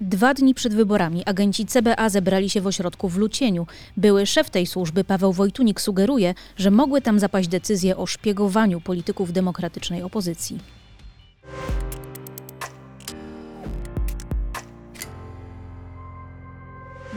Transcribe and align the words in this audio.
Dwa 0.00 0.34
dni 0.34 0.54
przed 0.54 0.74
wyborami 0.74 1.24
agenci 1.24 1.66
CBA 1.66 2.08
zebrali 2.08 2.50
się 2.50 2.60
w 2.60 2.66
ośrodku 2.66 3.08
w 3.08 3.16
Lucieniu. 3.16 3.66
Były 3.96 4.26
szef 4.26 4.50
tej 4.50 4.66
służby, 4.66 5.04
Paweł 5.04 5.32
Wojtunik, 5.32 5.80
sugeruje, 5.80 6.34
że 6.56 6.70
mogły 6.70 7.02
tam 7.02 7.18
zapaść 7.18 7.48
decyzje 7.48 7.96
o 7.96 8.06
szpiegowaniu 8.06 8.80
polityków 8.80 9.32
demokratycznej 9.32 10.02
opozycji. 10.02 10.58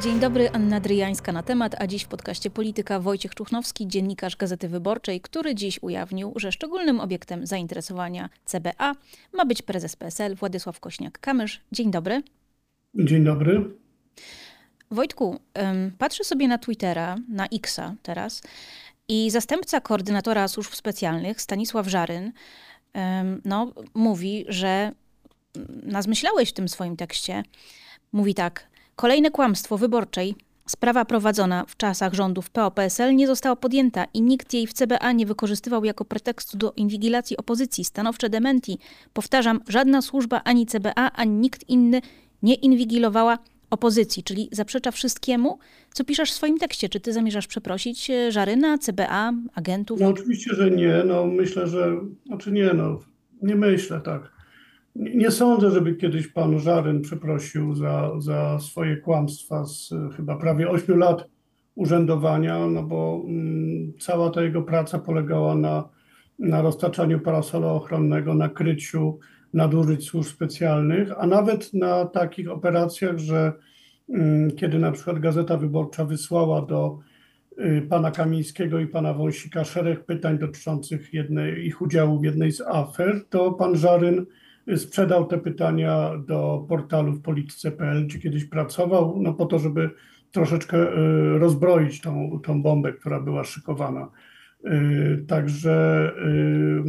Dzień 0.02 0.20
dobry, 0.20 0.50
Anna 0.50 0.80
Dryjańska 0.80 1.32
na 1.32 1.44
temat, 1.44 1.76
a 1.80 1.88
dziś 1.88 2.04
w 2.04 2.08
podcaście 2.08 2.50
Polityka 2.50 3.00
Wojciech 3.00 3.36
Czuchnowski, 3.36 3.88
dziennikarz 3.88 4.36
Gazety 4.36 4.70
Wyborczej, 4.70 5.22
który 5.22 5.56
dziś 5.56 5.80
ujawnił, 5.82 6.34
że 6.36 6.52
szczególnym 6.52 7.00
obiektem 7.00 7.48
zainteresowania 7.48 8.30
CBA 8.46 8.94
ma 9.34 9.46
być 9.46 9.62
prezes 9.62 9.96
PSL 9.96 10.36
Władysław 10.36 10.80
Kośniak-Kamysz. 10.80 11.58
Dzień 11.72 11.92
dobry. 11.92 12.24
Dzień 12.96 13.24
dobry. 13.24 13.70
Wojtku, 14.92 15.40
patrzę 15.98 16.24
sobie 16.24 16.48
na 16.48 16.58
Twittera, 16.58 17.16
na 17.30 17.48
Xa 17.48 17.96
teraz 18.04 18.42
i 19.08 19.32
zastępca 19.32 19.82
koordynatora 19.82 20.48
służb 20.48 20.74
specjalnych, 20.74 21.42
Stanisław 21.42 21.88
Żaryn, 21.88 22.32
no, 23.46 23.72
mówi, 23.94 24.46
że 24.48 24.92
nazmyślałeś 25.84 26.50
w 26.50 26.54
tym 26.54 26.70
swoim 26.70 26.98
tekście, 26.98 27.44
mówi 28.12 28.34
tak, 28.34 28.68
kolejne 28.96 29.32
kłamstwo 29.32 29.78
wyborczej, 29.78 30.36
Sprawa 30.68 31.06
prowadzona 31.06 31.66
w 31.68 31.78
czasach 31.78 32.14
rządów 32.14 32.50
PO-PSL 32.50 33.16
nie 33.16 33.28
została 33.28 33.56
podjęta 33.56 34.06
i 34.14 34.22
nikt 34.22 34.54
jej 34.54 34.68
w 34.68 34.74
CBA 34.74 35.12
nie 35.12 35.26
wykorzystywał 35.26 35.86
jako 35.86 36.06
pretekstu 36.06 36.58
do 36.58 36.74
inwigilacji 36.76 37.38
opozycji. 37.38 37.86
Stanowcze 37.86 38.30
dementi. 38.30 38.80
Powtarzam, 39.14 39.60
żadna 39.68 40.02
służba 40.02 40.42
ani 40.44 40.66
CBA, 40.66 41.12
ani 41.12 41.32
nikt 41.32 41.70
inny 41.70 42.02
nie 42.44 42.54
inwigilowała 42.54 43.38
opozycji, 43.70 44.24
czyli 44.24 44.50
zaprzecza 44.52 44.92
wszystkiemu, 44.92 45.60
co 45.94 46.04
piszesz 46.04 46.32
w 46.32 46.34
swoim 46.34 46.58
tekście. 46.58 46.90
Czy 46.90 47.00
ty 47.00 47.14
zamierzasz 47.14 47.48
przeprosić 47.48 48.10
e, 48.10 48.32
Żaryna, 48.32 48.78
CBA, 48.78 49.34
agentów? 49.56 50.00
No 50.00 50.08
oczywiście, 50.08 50.56
że 50.56 50.72
nie. 50.72 51.04
No 51.06 51.26
myślę, 51.26 51.68
że, 51.68 51.98
znaczy 52.26 52.52
nie, 52.52 52.74
no 52.74 53.00
nie 53.42 53.56
myślę 53.56 54.02
tak. 54.02 54.32
Nie, 54.96 55.16
nie 55.16 55.32
sądzę, 55.32 55.72
żeby 55.72 55.96
kiedyś 55.96 56.28
pan 56.28 56.60
Żaryn 56.60 57.02
przeprosił 57.02 57.76
za, 57.76 58.12
za 58.20 58.60
swoje 58.60 58.98
kłamstwa 58.98 59.66
z 59.66 59.94
chyba 60.16 60.38
prawie 60.38 60.70
8 60.70 60.98
lat 60.98 61.28
urzędowania, 61.76 62.68
no 62.68 62.84
bo 62.84 63.24
mm, 63.28 63.94
cała 64.00 64.30
ta 64.30 64.42
jego 64.42 64.62
praca 64.62 65.00
polegała 65.00 65.56
na, 65.56 65.90
na 66.40 66.62
roztaczaniu 66.62 67.20
parasola 67.20 67.68
ochronnego, 67.68 68.34
na 68.34 68.50
kryciu 68.50 69.20
nadużyć 69.54 70.06
służb 70.10 70.30
specjalnych, 70.30 71.10
a 71.18 71.28
nawet 71.28 71.74
na 71.74 72.06
takich 72.06 72.52
operacjach, 72.52 73.18
że 73.18 73.54
mm, 74.10 74.52
kiedy 74.52 74.80
na 74.80 74.92
przykład 74.92 75.20
Gazeta 75.20 75.58
Wyborcza 75.58 76.06
wysłała 76.06 76.62
do 76.62 77.00
y, 77.60 77.88
pana 77.90 78.12
Kamińskiego 78.12 78.80
i 78.80 78.88
pana 78.88 79.14
Wąsika 79.14 79.64
szereg 79.64 80.06
pytań 80.06 80.38
dotyczących 80.38 81.14
jednej, 81.14 81.66
ich 81.66 81.82
udziału 81.82 82.20
w 82.20 82.24
jednej 82.24 82.52
z 82.52 82.62
afer, 82.62 83.26
to 83.30 83.52
pan 83.52 83.76
Żaryn 83.76 84.26
sprzedał 84.76 85.26
te 85.26 85.38
pytania 85.38 86.12
do 86.28 86.66
portalu 86.70 87.14
w 87.14 87.22
polityce.pl, 87.22 88.08
gdzie 88.08 88.20
kiedyś 88.20 88.46
pracował, 88.46 89.16
no 89.22 89.34
po 89.34 89.46
to, 89.46 89.60
żeby 89.60 89.90
troszeczkę 90.32 90.78
y, 90.78 91.40
rozbroić 91.40 92.02
tą, 92.02 92.40
tą 92.44 92.62
bombę, 92.62 92.94
która 92.94 93.20
była 93.20 93.44
szykowana. 93.44 94.10
Y, 94.66 95.26
także 95.28 96.12
y, 96.26 96.82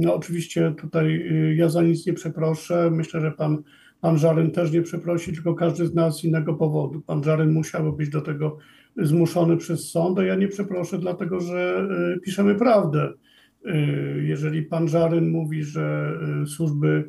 no 0.00 0.14
oczywiście 0.14 0.74
tutaj 0.80 1.06
y, 1.06 1.54
ja 1.54 1.68
za 1.68 1.82
nic 1.82 2.06
nie 2.06 2.12
przeproszę. 2.12 2.90
Myślę, 2.90 3.20
że 3.20 3.30
pan, 3.30 3.62
pan 4.00 4.18
Żaryn 4.18 4.50
też 4.50 4.72
nie 4.72 4.82
przeprosi, 4.82 5.32
tylko 5.32 5.54
każdy 5.54 5.86
z 5.86 5.94
nas 5.94 6.18
z 6.18 6.24
innego 6.24 6.54
powodu. 6.54 7.00
Pan 7.00 7.24
Żaryn 7.24 7.52
musiał 7.52 7.92
być 7.92 8.10
do 8.10 8.20
tego 8.20 8.58
zmuszony 8.96 9.56
przez 9.56 9.90
sąd, 9.90 10.18
a 10.18 10.24
ja 10.24 10.34
nie 10.34 10.48
przeproszę, 10.48 10.98
dlatego 10.98 11.40
że 11.40 11.88
piszemy 12.24 12.54
prawdę. 12.54 13.12
Jeżeli 14.22 14.62
pan 14.62 14.88
Żaryn 14.88 15.30
mówi, 15.30 15.64
że 15.64 16.12
służby 16.46 17.04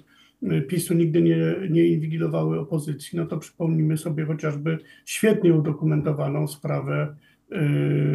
PiSu 0.67 0.93
nigdy 0.93 1.21
nie, 1.21 1.55
nie 1.69 1.87
inwigilowały 1.87 2.59
opozycji, 2.59 3.19
no 3.19 3.25
to 3.25 3.37
przypomnijmy 3.37 3.97
sobie 3.97 4.25
chociażby 4.25 4.77
świetnie 5.05 5.53
udokumentowaną 5.53 6.47
sprawę 6.47 7.15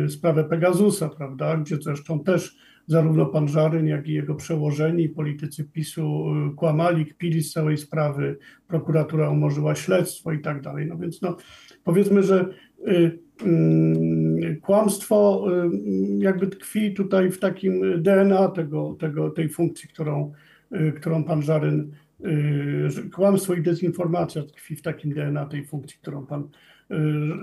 sprawę 0.08 0.44
Pegasusa, 0.44 1.08
prawda, 1.08 1.56
gdzie 1.56 1.76
zresztą 1.76 2.24
też 2.24 2.56
zarówno 2.86 3.26
pan 3.26 3.48
Żaryn, 3.48 3.86
jak 3.86 4.08
i 4.08 4.12
jego 4.12 4.34
przełożeni, 4.34 5.08
politycy 5.08 5.64
PiSu 5.64 6.26
y, 6.52 6.54
kłamali, 6.54 7.06
kpili 7.06 7.42
z 7.42 7.52
całej 7.52 7.76
sprawy, 7.76 8.38
prokuratura 8.68 9.30
umorzyła 9.30 9.74
śledztwo 9.74 10.32
i 10.32 10.38
tak 10.38 10.60
dalej. 10.60 10.86
No 10.86 10.96
więc 10.96 11.22
no, 11.22 11.36
powiedzmy, 11.84 12.22
że 12.22 12.48
y, 12.88 13.18
y, 13.46 14.60
kłamstwo 14.62 15.46
y, 15.64 15.70
jakby 16.18 16.46
tkwi 16.46 16.94
tutaj 16.94 17.30
w 17.30 17.38
takim 17.38 18.02
DNA 18.02 18.48
tego, 18.48 18.96
tego, 19.00 19.30
tej 19.30 19.48
funkcji, 19.48 19.88
którą, 19.88 20.32
y, 20.72 20.92
którą 20.92 21.24
pan 21.24 21.42
Żaryn, 21.42 21.90
kłamstwo 23.14 23.54
i 23.54 23.62
dezinformacja 23.62 24.42
tkwi 24.42 24.76
w 24.76 24.82
takim 24.82 25.14
DNA 25.14 25.46
tej 25.46 25.64
funkcji, 25.64 25.98
którą 25.98 26.26
pan 26.26 26.42
Y, 26.42 26.48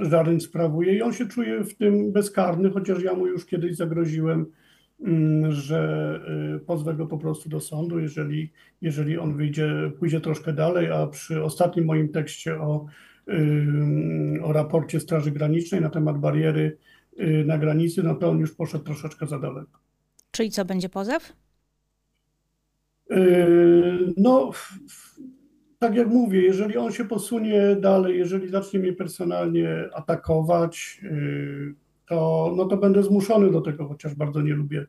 Żaryn 0.02 0.40
sprawuje 0.40 0.98
i 0.98 1.02
on 1.02 1.14
się 1.14 1.28
czuje 1.28 1.64
w 1.64 1.76
tym 1.76 2.12
bezkarny, 2.12 2.70
chociaż 2.70 3.04
ja 3.04 3.14
mu 3.14 3.28
już 3.28 3.46
kiedyś 3.46 3.76
zagroziłem, 3.76 4.46
mm, 5.02 5.52
że 5.52 6.20
y, 6.56 6.60
pozwę 6.60 6.94
go 6.94 7.08
po 7.08 7.18
prostu 7.18 7.50
do 7.50 7.60
sądu, 7.60 8.00
jeżeli, 8.00 8.52
jeżeli 8.82 9.18
on 9.18 9.36
wyjdzie, 9.36 9.92
pójdzie 10.00 10.22
troszkę 10.22 10.54
dalej, 10.54 10.92
a 10.92 11.08
przy 11.08 11.44
ostatnim 11.44 11.86
moim 11.86 12.10
tekście 12.10 12.62
o, 12.62 12.86
y, 13.30 14.44
o 14.44 14.54
raporcie 14.54 15.00
Straży 15.00 15.32
Granicznej 15.32 15.82
na 15.82 15.90
temat 15.90 16.18
bariery 16.18 16.78
na 17.46 17.58
granicy, 17.58 18.04
no 18.04 18.16
to 18.16 18.30
on 18.30 18.40
już 18.40 18.56
poszedł 18.56 18.84
troszeczkę 18.84 19.28
za 19.28 19.40
daleko. 19.40 19.80
Czyli 20.32 20.52
co, 20.52 20.66
będzie 20.66 20.90
pozew? 20.90 21.34
No, 24.18 24.52
tak 25.82 25.96
jak 25.96 26.08
mówię, 26.08 26.42
jeżeli 26.42 26.78
on 26.78 26.92
się 26.92 27.06
posunie 27.06 27.76
dalej, 27.76 28.18
jeżeli 28.18 28.50
zacznie 28.50 28.80
mnie 28.80 28.94
personalnie 28.94 29.90
atakować, 29.94 31.02
y, 31.04 31.74
to, 32.06 32.54
no 32.58 32.66
to 32.66 32.78
będę 32.78 33.04
zmuszony 33.04 33.52
do 33.52 33.62
tego, 33.62 33.88
chociaż 33.88 34.16
bardzo 34.16 34.42
nie 34.42 34.54
lubię, 34.54 34.86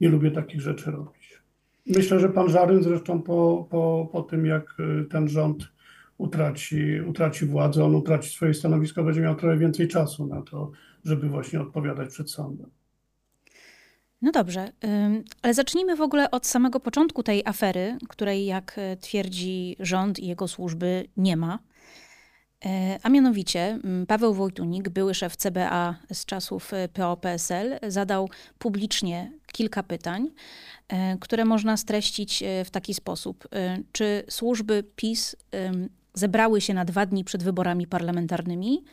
nie 0.00 0.08
lubię 0.08 0.30
takich 0.30 0.60
rzeczy 0.60 0.90
robić. 0.90 1.42
Myślę, 1.86 2.20
że 2.20 2.28
pan 2.28 2.48
Żaryn 2.48 2.82
zresztą 2.82 3.22
po, 3.22 3.66
po, 3.70 4.08
po 4.12 4.22
tym, 4.22 4.46
jak 4.46 4.74
y, 4.80 5.04
ten 5.04 5.28
rząd 5.28 5.72
utraci, 6.18 7.00
utraci 7.00 7.46
władzę, 7.46 7.84
on 7.84 7.94
utraci 7.94 8.30
swoje 8.30 8.54
stanowisko, 8.54 9.04
będzie 9.04 9.20
miał 9.20 9.34
trochę 9.34 9.56
więcej 9.56 9.88
czasu 9.88 10.26
na 10.26 10.42
to, 10.42 10.70
żeby 11.04 11.28
właśnie 11.28 11.60
odpowiadać 11.60 12.08
przed 12.08 12.30
sądem. 12.30 12.70
No 14.22 14.32
dobrze, 14.32 14.72
ale 15.42 15.54
zacznijmy 15.54 15.96
w 15.96 16.00
ogóle 16.00 16.30
od 16.30 16.46
samego 16.46 16.80
początku 16.80 17.22
tej 17.22 17.42
afery, 17.44 17.98
której, 18.08 18.46
jak 18.46 18.74
e, 18.78 18.96
twierdzi 18.96 19.76
rząd 19.80 20.18
i 20.18 20.26
jego 20.26 20.48
służby, 20.48 21.04
nie 21.16 21.36
ma. 21.36 21.58
E, 22.64 22.98
a 23.02 23.08
mianowicie 23.08 23.78
Paweł 24.08 24.34
Wojtunik, 24.34 24.88
były 24.88 25.14
szef 25.14 25.36
CBA 25.36 25.96
z 26.12 26.24
czasów 26.24 26.72
e, 26.72 26.88
PO-PSL, 26.88 27.78
zadał 27.88 28.28
publicznie 28.58 29.32
kilka 29.52 29.82
pytań, 29.82 30.30
które 31.20 31.44
można 31.44 31.76
streścić 31.76 32.44
w 32.64 32.70
taki 32.70 32.94
sposób. 32.94 33.48
Czy 33.92 34.24
służby 34.28 34.84
PiS 34.96 35.36
zebrały 36.14 36.60
się 36.60 36.74
na 36.74 36.84
dwa 36.84 37.06
dni 37.06 37.24
przed 37.24 37.42
wyborami 37.42 37.86
parlamentarnymi? 37.86 38.84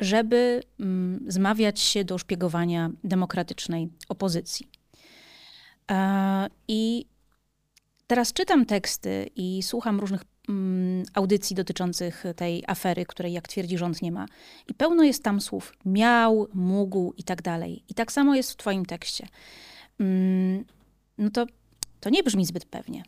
Żeby 0.00 0.62
mm, 0.80 1.24
zmawiać 1.28 1.80
się 1.80 2.04
do 2.04 2.18
szpiegowania 2.18 2.90
demokratycznej 3.04 3.88
opozycji. 4.08 4.68
E, 5.90 6.48
I 6.68 7.06
teraz 8.06 8.32
czytam 8.32 8.66
teksty 8.66 9.30
i 9.36 9.62
słucham 9.62 10.00
różnych 10.00 10.22
mm, 10.48 11.04
audycji 11.14 11.56
dotyczących 11.56 12.24
tej 12.36 12.64
afery, 12.66 13.06
której, 13.06 13.32
jak 13.32 13.48
twierdzi 13.48 13.78
rząd, 13.78 14.02
nie 14.02 14.12
ma. 14.12 14.26
I 14.68 14.74
pełno 14.74 15.02
jest 15.02 15.22
tam 15.22 15.40
słów 15.40 15.72
miał, 15.84 16.48
mógł 16.54 17.12
i 17.16 17.24
tak 17.24 17.42
dalej. 17.42 17.84
I 17.88 17.94
tak 17.94 18.12
samo 18.12 18.34
jest 18.34 18.52
w 18.52 18.56
Twoim 18.56 18.86
tekście. 18.86 19.28
Mm, 20.00 20.64
no 21.18 21.30
to, 21.30 21.46
to 22.00 22.10
nie 22.10 22.22
brzmi 22.22 22.46
zbyt 22.46 22.64
pewnie. 22.64 23.02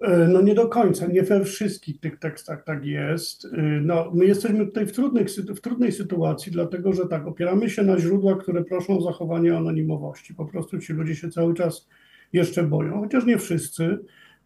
E, 0.00 0.28
no 0.28 0.42
nie 0.42 0.54
do 0.54 0.68
końca, 0.68 1.06
nie 1.06 1.22
we 1.22 1.44
wszystkich 1.44 2.00
tych 2.00 2.18
tekstach 2.18 2.64
tak 2.64 2.84
jest. 2.84 3.44
E, 3.44 3.48
no, 3.62 4.10
my 4.14 4.24
jesteśmy 4.24 4.66
tutaj 4.66 4.86
w, 4.86 4.92
trudnych, 4.92 5.28
w 5.30 5.60
trudnej 5.60 5.92
sytuacji, 5.92 6.52
dlatego 6.52 6.92
że 6.92 7.06
tak, 7.06 7.26
opieramy 7.26 7.70
się 7.70 7.82
na 7.82 7.98
źródłach, 7.98 8.38
które 8.38 8.64
proszą 8.64 8.98
o 8.98 9.00
zachowanie 9.00 9.56
anonimowości. 9.56 10.34
Po 10.34 10.44
prostu 10.44 10.78
ci 10.78 10.92
ludzie 10.92 11.16
się 11.16 11.30
cały 11.30 11.54
czas 11.54 11.88
jeszcze 12.32 12.62
boją, 12.62 13.00
chociaż 13.00 13.26
nie 13.26 13.38
wszyscy. 13.38 13.98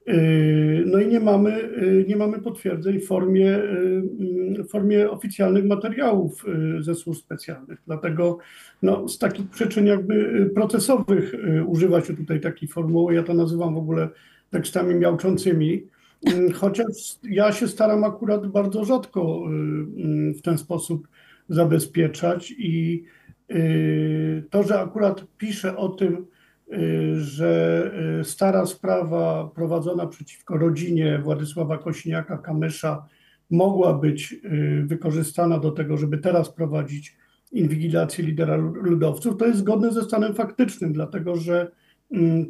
E, 0.07 0.15
no 0.87 1.01
i 1.01 1.07
nie 1.07 1.21
mamy, 1.21 1.69
nie 2.09 2.17
mamy 2.17 2.39
potwierdzeń 2.39 3.01
w 3.01 3.07
formie, 3.07 3.59
w 4.59 4.69
formie 4.69 5.11
oficjalnych 5.11 5.65
materiałów 5.65 6.45
ze 6.81 6.95
służb 6.95 7.21
specjalnych. 7.21 7.79
Dlatego 7.87 8.39
no, 8.83 9.09
z 9.09 9.19
takich 9.19 9.51
przyczyn 9.51 9.87
jakby 9.87 10.51
procesowych 10.55 11.35
używa 11.67 12.01
się 12.01 12.17
tutaj 12.17 12.41
takiej 12.41 12.69
formuły. 12.69 13.15
Ja 13.15 13.23
to 13.23 13.35
nazywam 13.35 13.75
w 13.75 13.79
ogóle 13.79 14.09
tekstami 14.53 14.95
miałczącymi, 14.95 15.87
Mm, 16.27 16.53
chociaż 16.53 16.87
ja 17.23 17.53
się 17.53 17.69
staram 17.69 18.05
akurat 18.05 18.47
bardzo 18.47 18.85
rzadko 18.85 19.45
y, 20.31 20.35
w 20.35 20.43
ten 20.43 20.59
sposób 20.59 21.09
zabezpieczać 21.49 22.55
i 22.59 23.05
y, 23.51 24.45
to, 24.51 24.63
że 24.63 24.81
akurat 24.81 25.25
piszę 25.39 25.77
o 25.77 25.89
tym, 25.89 26.27
y, 26.73 27.21
że 27.21 27.91
stara 28.23 28.67
sprawa 28.67 29.51
prowadzona 29.55 30.07
przeciwko 30.07 30.59
rodzinie 30.59 31.19
Władysława 31.19 31.77
Kośniaka-Kamysza 31.77 32.97
mogła 33.51 33.95
być 33.95 34.35
wykorzystana 34.85 35.59
do 35.59 35.71
tego, 35.71 35.97
żeby 35.97 36.19
teraz 36.19 36.53
prowadzić 36.53 37.17
inwigilację 37.53 38.25
lidera 38.25 38.57
ludowców, 38.57 39.37
to 39.37 39.47
jest 39.47 39.59
zgodne 39.59 39.93
ze 39.93 40.03
stanem 40.03 40.35
faktycznym, 40.35 40.93
dlatego 40.93 41.37
że 41.37 41.61
mm, 41.61 41.73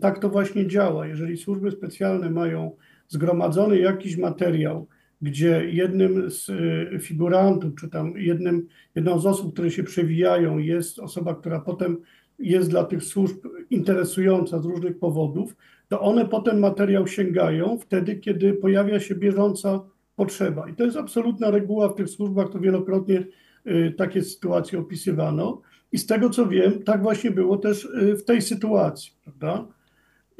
tak 0.01 0.19
to 0.19 0.29
właśnie 0.29 0.67
działa. 0.67 1.07
Jeżeli 1.07 1.37
służby 1.37 1.71
specjalne 1.71 2.31
mają 2.31 2.77
zgromadzony 3.09 3.79
jakiś 3.79 4.17
materiał, 4.17 4.87
gdzie 5.23 5.71
jednym 5.71 6.31
z 6.31 6.49
y, 6.49 6.99
figurantów, 7.01 7.75
czy 7.81 7.89
tam 7.89 8.13
jednym, 8.17 8.67
jedną 8.95 9.19
z 9.19 9.27
osób, 9.27 9.53
które 9.53 9.71
się 9.71 9.83
przewijają, 9.83 10.59
jest 10.59 10.99
osoba, 10.99 11.35
która 11.35 11.61
potem 11.61 11.97
jest 12.39 12.71
dla 12.71 12.85
tych 12.85 13.05
służb 13.05 13.37
interesująca 13.71 14.59
z 14.59 14.65
różnych 14.65 14.99
powodów, 14.99 15.57
to 15.89 16.01
one 16.01 16.29
potem 16.29 16.59
materiał 16.59 17.07
sięgają 17.07 17.79
wtedy, 17.79 18.17
kiedy 18.17 18.53
pojawia 18.53 19.01
się 19.01 19.15
bieżąca 19.15 19.81
potrzeba. 20.17 20.69
I 20.69 20.75
to 20.75 20.85
jest 20.85 20.97
absolutna 20.97 21.51
reguła 21.51 21.89
w 21.89 21.95
tych 21.95 22.09
służbach, 22.09 22.51
to 22.51 22.61
wielokrotnie 22.61 23.25
y, 23.67 23.95
takie 23.99 24.23
sytuacje 24.23 24.79
opisywano. 24.79 25.63
I 25.93 25.99
z 25.99 26.07
tego 26.07 26.31
co 26.31 26.47
wiem, 26.47 26.83
tak 26.83 27.03
właśnie 27.03 27.31
było 27.31 27.57
też 27.57 27.85
y, 27.85 28.17
w 28.17 28.25
tej 28.25 28.43
sytuacji, 28.43 29.13
prawda? 29.23 29.67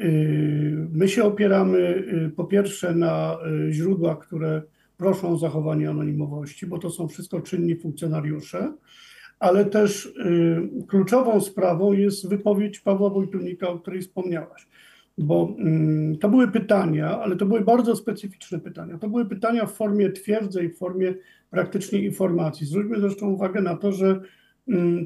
Y, 0.01 0.89
my 0.93 1.09
się 1.09 1.25
opieramy 1.25 1.79
y, 1.79 2.33
po 2.37 2.45
pierwsze 2.45 2.95
na 2.95 3.39
źródłach, 3.71 4.19
które 4.19 4.63
proszą 4.97 5.29
o 5.29 5.39
zachowanie 5.39 5.91
anonimowości, 5.91 6.67
bo 6.67 6.79
to 6.79 6.91
są 6.91 7.09
wszystko 7.09 7.41
czynni 7.41 7.77
funkcjonariusze, 7.77 8.73
ale 9.39 9.65
też 9.65 10.15
kluczową 10.89 11.41
sprawą 11.41 11.93
jest 11.93 12.29
wypowiedź 12.29 12.81
Pawła 12.81 13.11
Wojtunika, 13.11 13.69
o 13.69 13.79
której 13.79 14.01
wspomniałaś. 14.01 14.67
Bo 15.19 15.55
mm, 15.59 16.19
to 16.19 16.29
były 16.29 16.49
pytania, 16.49 17.21
ale 17.21 17.37
to 17.37 17.47
były 17.47 17.61
bardzo 17.61 17.97
specyficzne 17.97 18.61
pytania. 18.61 18.99
To 18.99 19.09
były 19.09 19.27
pytania 19.27 19.67
w 19.67 19.73
formie 19.73 20.11
twierdzej, 20.11 20.69
w 20.69 20.79
formie 20.79 21.15
praktycznie 21.51 21.99
informacji. 21.99 22.67
Zwróćmy 22.67 23.01
zresztą 23.01 23.27
uwagę 23.27 23.63
na 23.63 23.77
to, 23.77 23.93
że 23.93 24.21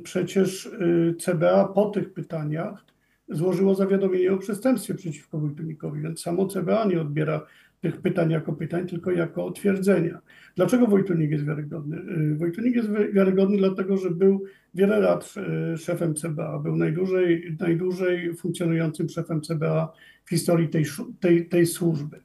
przecież 0.03 0.71
CBA 1.19 1.65
po 1.65 1.91
tych 1.91 2.13
pytaniach 2.13 2.85
złożyło 3.29 3.75
zawiadomienie 3.75 4.33
o 4.33 4.39
przestępstwie 4.39 4.95
przeciwko 4.95 5.39
Wojtunikowi, 5.39 6.03
więc 6.03 6.21
samo 6.21 6.47
CBA 6.47 6.85
nie 6.85 7.01
odbiera 7.01 7.47
tych 7.81 8.01
pytań 8.01 8.31
jako 8.31 8.53
pytań, 8.53 8.87
tylko 8.87 9.11
jako 9.11 9.51
twierdzenia. 9.51 10.19
Dlaczego 10.57 10.87
Wojtunik 10.87 11.31
jest 11.31 11.45
wiarygodny? 11.45 11.97
Y, 11.97 12.37
Wojtunik 12.37 12.77
jest 12.77 12.89
wiarygodny 13.13 13.57
dlatego, 13.57 13.97
że 13.97 14.11
był 14.11 14.45
wiele 14.75 15.01
lat 15.01 15.35
y, 15.75 15.77
szefem 15.77 16.15
CBA, 16.15 16.59
był 16.59 16.77
najdłużej, 16.77 17.57
najdłużej 17.61 18.35
funkcjonującym 18.35 19.09
szefem 19.09 19.41
CBA 19.41 19.93
w 20.25 20.31
historii 20.31 20.69
tej, 20.69 20.85
tej, 21.21 21.49
tej 21.49 21.67
służby. 21.67 22.21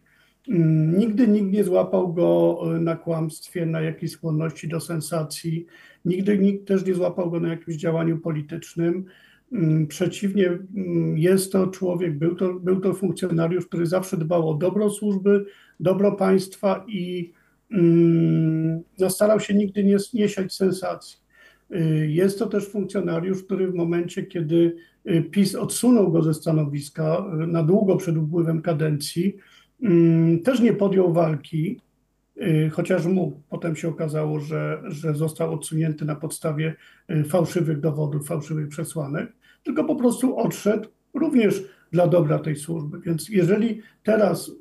Mm, 0.49 0.97
nigdy 0.97 1.27
nikt 1.27 1.51
nie 1.51 1.63
złapał 1.63 2.13
go 2.13 2.59
y, 2.75 2.79
na 2.79 2.95
kłamstwie, 2.95 3.65
na 3.65 3.81
jakiejś 3.81 4.11
skłonności 4.11 4.67
do 4.67 4.79
sensacji. 4.79 5.65
Nigdy 6.05 6.37
nikt 6.37 6.67
też 6.67 6.85
nie 6.85 6.93
złapał 6.93 7.31
go 7.31 7.39
na 7.39 7.49
jakimś 7.49 7.75
działaniu 7.75 8.17
politycznym. 8.17 9.05
Mm, 9.51 9.87
przeciwnie, 9.87 10.47
mm, 10.47 11.17
jest 11.17 11.51
to 11.51 11.67
człowiek, 11.67 12.17
był 12.17 12.35
to, 12.35 12.53
był 12.53 12.79
to 12.79 12.93
funkcjonariusz, 12.93 13.65
który 13.65 13.85
zawsze 13.85 14.17
dbał 14.17 14.49
o 14.49 14.53
dobro 14.53 14.89
służby, 14.89 15.45
dobro 15.79 16.11
państwa 16.11 16.85
i 16.87 17.31
no, 18.99 19.09
starał 19.09 19.39
się 19.39 19.53
nigdy 19.53 19.83
nie, 19.83 19.97
nie 20.13 20.29
siać 20.29 20.53
sensacji. 20.53 21.17
Y, 21.75 22.07
jest 22.07 22.39
to 22.39 22.47
też 22.47 22.69
funkcjonariusz, 22.69 23.43
który 23.43 23.71
w 23.71 23.75
momencie, 23.75 24.23
kiedy 24.23 24.75
y, 25.09 25.21
PiS 25.21 25.55
odsunął 25.55 26.11
go 26.11 26.23
ze 26.23 26.33
stanowiska 26.33 27.25
y, 27.43 27.47
na 27.47 27.63
długo 27.63 27.97
przed 27.97 28.17
upływem 28.17 28.61
kadencji, 28.61 29.37
też 30.43 30.59
nie 30.59 30.73
podjął 30.73 31.13
walki, 31.13 31.79
chociaż 32.71 33.05
mógł. 33.05 33.41
Potem 33.49 33.75
się 33.75 33.89
okazało, 33.89 34.39
że, 34.39 34.81
że 34.87 35.13
został 35.13 35.53
odsunięty 35.53 36.05
na 36.05 36.15
podstawie 36.15 36.75
fałszywych 37.29 37.79
dowodów, 37.79 38.27
fałszywych 38.27 38.67
przesłanek 38.67 39.33
tylko 39.63 39.83
po 39.83 39.95
prostu 39.95 40.37
odszedł 40.37 40.89
również 41.13 41.63
dla 41.91 42.07
dobra 42.07 42.39
tej 42.39 42.55
służby. 42.55 42.99
Więc 43.05 43.29
jeżeli 43.29 43.81
teraz 44.03 44.49
y, 44.49 44.53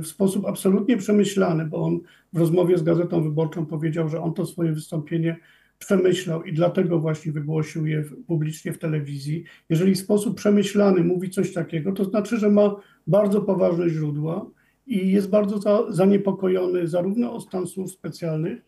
w 0.00 0.06
sposób 0.06 0.46
absolutnie 0.46 0.96
przemyślany, 0.96 1.66
bo 1.66 1.82
on 1.82 2.00
w 2.32 2.38
rozmowie 2.38 2.78
z 2.78 2.82
Gazetą 2.82 3.22
Wyborczą 3.22 3.66
powiedział, 3.66 4.08
że 4.08 4.20
on 4.20 4.34
to 4.34 4.46
swoje 4.46 4.72
wystąpienie 4.72 5.36
przemyślał 5.78 6.42
i 6.42 6.52
dlatego 6.52 6.98
właśnie 6.98 7.32
wygłosił 7.32 7.86
je 7.86 8.04
publicznie 8.26 8.72
w 8.72 8.78
telewizji, 8.78 9.44
jeżeli 9.68 9.94
w 9.94 9.98
sposób 9.98 10.36
przemyślany 10.36 11.04
mówi 11.04 11.30
coś 11.30 11.52
takiego, 11.52 11.92
to 11.92 12.04
znaczy, 12.04 12.38
że 12.38 12.50
ma 12.50 12.76
bardzo 13.06 13.42
poważne 13.42 13.88
źródła 13.88 14.46
i 14.88 15.12
jest 15.12 15.28
bardzo 15.28 15.58
za, 15.58 15.92
zaniepokojony 15.92 16.88
zarówno 16.88 17.32
o 17.32 17.40
stan 17.40 17.66
służb 17.66 17.94
specjalnych, 17.94 18.62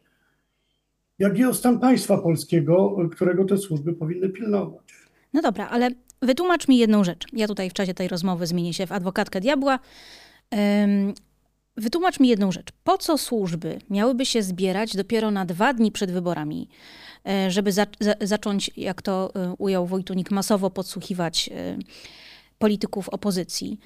jak 1.18 1.38
i 1.38 1.44
o 1.44 1.54
stan 1.54 1.80
państwa 1.80 2.18
polskiego, 2.18 2.96
którego 3.12 3.44
te 3.44 3.58
służby 3.58 3.92
powinny 3.92 4.28
pilnować. 4.28 4.84
No 5.32 5.42
dobra, 5.42 5.68
ale 5.68 5.90
wytłumacz 6.22 6.68
mi 6.68 6.78
jedną 6.78 7.04
rzecz. 7.04 7.26
Ja 7.32 7.48
tutaj 7.48 7.70
w 7.70 7.72
czasie 7.72 7.94
tej 7.94 8.08
rozmowy 8.08 8.46
zmienię 8.46 8.74
się 8.74 8.86
w 8.86 8.92
adwokatkę 8.92 9.40
diabła. 9.40 9.78
Um, 10.52 11.14
wytłumacz 11.76 12.20
mi 12.20 12.28
jedną 12.28 12.52
rzecz. 12.52 12.68
Po 12.84 12.98
co 12.98 13.18
służby 13.18 13.78
miałyby 13.90 14.26
się 14.26 14.42
zbierać 14.42 14.96
dopiero 14.96 15.30
na 15.30 15.44
dwa 15.44 15.74
dni 15.74 15.92
przed 15.92 16.10
wyborami, 16.10 16.68
e, 17.28 17.50
żeby 17.50 17.72
za, 17.72 17.86
za, 18.00 18.14
zacząć, 18.20 18.70
jak 18.76 19.02
to 19.02 19.32
e, 19.34 19.54
ujął 19.58 19.86
Wojtunik, 19.86 20.30
masowo 20.30 20.70
podsłuchiwać 20.70 21.50
e, 21.52 21.78
polityków 22.58 23.08
opozycji? 23.08 23.78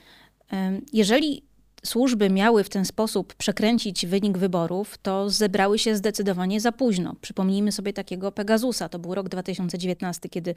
Jeżeli 0.93 1.43
służby 1.87 2.31
miały 2.31 2.65
w 2.65 2.69
ten 2.69 2.85
sposób 2.85 3.35
przekręcić 3.35 4.07
wynik 4.07 4.39
wyborów, 4.39 4.99
to 4.99 5.31
zebrały 5.31 5.79
się 5.79 5.97
zdecydowanie 5.97 6.61
za 6.61 6.73
późno. 6.73 7.15
Przypomnijmy 7.21 7.73
sobie 7.73 7.93
takiego 7.93 8.33
Pegasusa. 8.33 8.89
To 8.89 8.99
był 8.99 9.15
rok 9.15 9.29
2019, 9.29 10.29
kiedy 10.29 10.55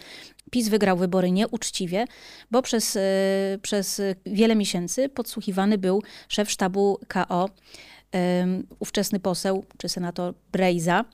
PiS 0.51 0.69
wygrał 0.69 0.97
wybory 0.97 1.31
nieuczciwie, 1.31 2.05
bo 2.51 2.61
przez, 2.61 2.95
e, 2.95 3.01
przez 3.61 4.01
wiele 4.25 4.55
miesięcy 4.55 5.09
podsłuchiwany 5.09 5.77
był 5.77 6.03
szef 6.27 6.51
sztabu 6.51 6.99
KO, 7.07 7.49
ówczesny 8.79 9.19
poseł 9.19 9.65
czy 9.77 9.89
senator 9.89 10.33
Brejza. 10.51 11.05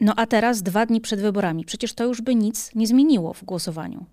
No 0.00 0.12
a 0.16 0.26
teraz 0.26 0.62
dwa 0.62 0.86
dni 0.86 1.00
przed 1.00 1.20
wyborami. 1.20 1.64
Przecież 1.64 1.92
to 1.92 2.04
już 2.04 2.22
by 2.22 2.34
nic 2.34 2.74
nie 2.74 2.86
zmieniło 2.86 3.34
w 3.34 3.44
głosowaniu. 3.44 4.06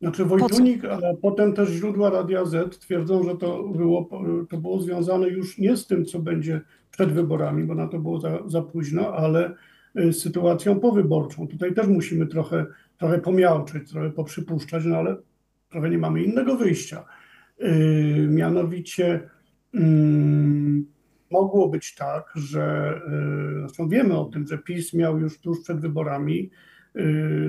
Znaczy 0.00 0.24
Wojtunik, 0.24 0.84
ale 0.84 1.16
potem 1.22 1.52
też 1.52 1.68
źródła 1.68 2.10
Radia 2.10 2.44
Z 2.44 2.78
twierdzą, 2.78 3.22
że 3.24 3.36
to 3.36 3.62
było, 3.62 4.08
to 4.50 4.56
było 4.56 4.80
związane 4.80 5.28
już 5.28 5.58
nie 5.58 5.76
z 5.76 5.86
tym, 5.86 6.04
co 6.04 6.18
będzie 6.18 6.60
przed 6.90 7.12
wyborami, 7.12 7.64
bo 7.64 7.74
na 7.74 7.88
to 7.88 7.98
było 7.98 8.20
za, 8.20 8.38
za 8.46 8.62
późno, 8.62 9.14
ale 9.14 9.54
y, 9.98 10.12
z 10.12 10.22
sytuacją 10.22 10.80
powyborczą. 10.80 11.48
Tutaj 11.48 11.74
też 11.74 11.86
musimy 11.86 12.26
trochę, 12.26 12.66
trochę 12.98 13.18
pomiałczyć, 13.18 13.90
trochę 13.90 14.10
poprzypuszczać, 14.10 14.84
no 14.84 14.96
ale 14.96 15.16
trochę 15.68 15.90
nie 15.90 15.98
mamy 15.98 16.22
innego 16.22 16.56
wyjścia. 16.56 17.04
Yy, 17.58 18.28
mianowicie 18.28 19.30
yy, 19.74 19.80
mogło 21.30 21.68
być 21.68 21.94
tak, 21.94 22.32
że 22.34 22.94
yy, 23.54 23.60
zresztą 23.60 23.88
wiemy 23.88 24.18
o 24.18 24.24
tym, 24.24 24.46
że 24.46 24.58
PiS 24.58 24.94
miał 24.94 25.20
już 25.20 25.40
tuż 25.40 25.60
przed 25.60 25.80
wyborami 25.80 26.50
Y, 26.50 26.50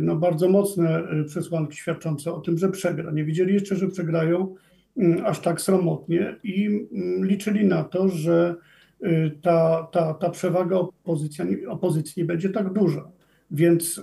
no, 0.01 0.15
bardzo 0.15 0.50
mocne 0.50 1.12
y, 1.22 1.24
przesłanki 1.24 1.77
świadczące 1.77 2.34
o 2.34 2.39
tym, 2.39 2.58
że 2.58 2.70
przegra. 2.70 3.12
Nie 3.12 3.24
widzieli 3.24 3.53
jeszcze, 3.53 3.75
że 3.75 3.88
przegrają 3.88 4.56
mm, 4.98 5.25
aż 5.25 5.39
tak 5.39 5.62
sromotnie 5.62 6.36
i 6.44 6.65
mm, 6.65 7.25
liczyli 7.25 7.65
na 7.65 7.84
to, 7.84 8.10
że 8.10 8.56
y, 9.03 9.32
ta, 9.41 9.88
ta, 9.91 10.13
ta 10.13 10.29
przewaga 10.29 10.75
opozycji, 10.75 11.65
opozycji 11.65 12.13
nie 12.18 12.25
będzie 12.25 12.50
tak 12.50 12.74
duża. 12.74 13.12
Więc 13.51 14.01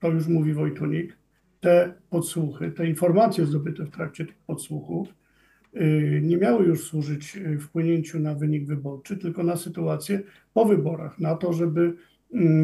to 0.00 0.08
już 0.08 0.26
mówi 0.26 0.54
Wojtunik, 0.54 1.16
te 1.60 1.94
podsłuchy, 2.10 2.70
te 2.70 2.86
informacje 2.86 3.46
zdobyte 3.46 3.84
w 3.84 3.90
trakcie 3.90 4.26
tych 4.26 4.38
podsłuchów 4.46 5.08
nie 6.22 6.36
miały 6.36 6.66
już 6.66 6.84
służyć 6.84 7.38
wpłynięciu 7.60 8.20
na 8.20 8.34
wynik 8.34 8.66
wyborczy, 8.66 9.16
tylko 9.16 9.42
na 9.42 9.56
sytuację 9.56 10.22
po 10.54 10.64
wyborach, 10.64 11.18
na 11.18 11.34
to, 11.34 11.52
żeby 11.52 11.94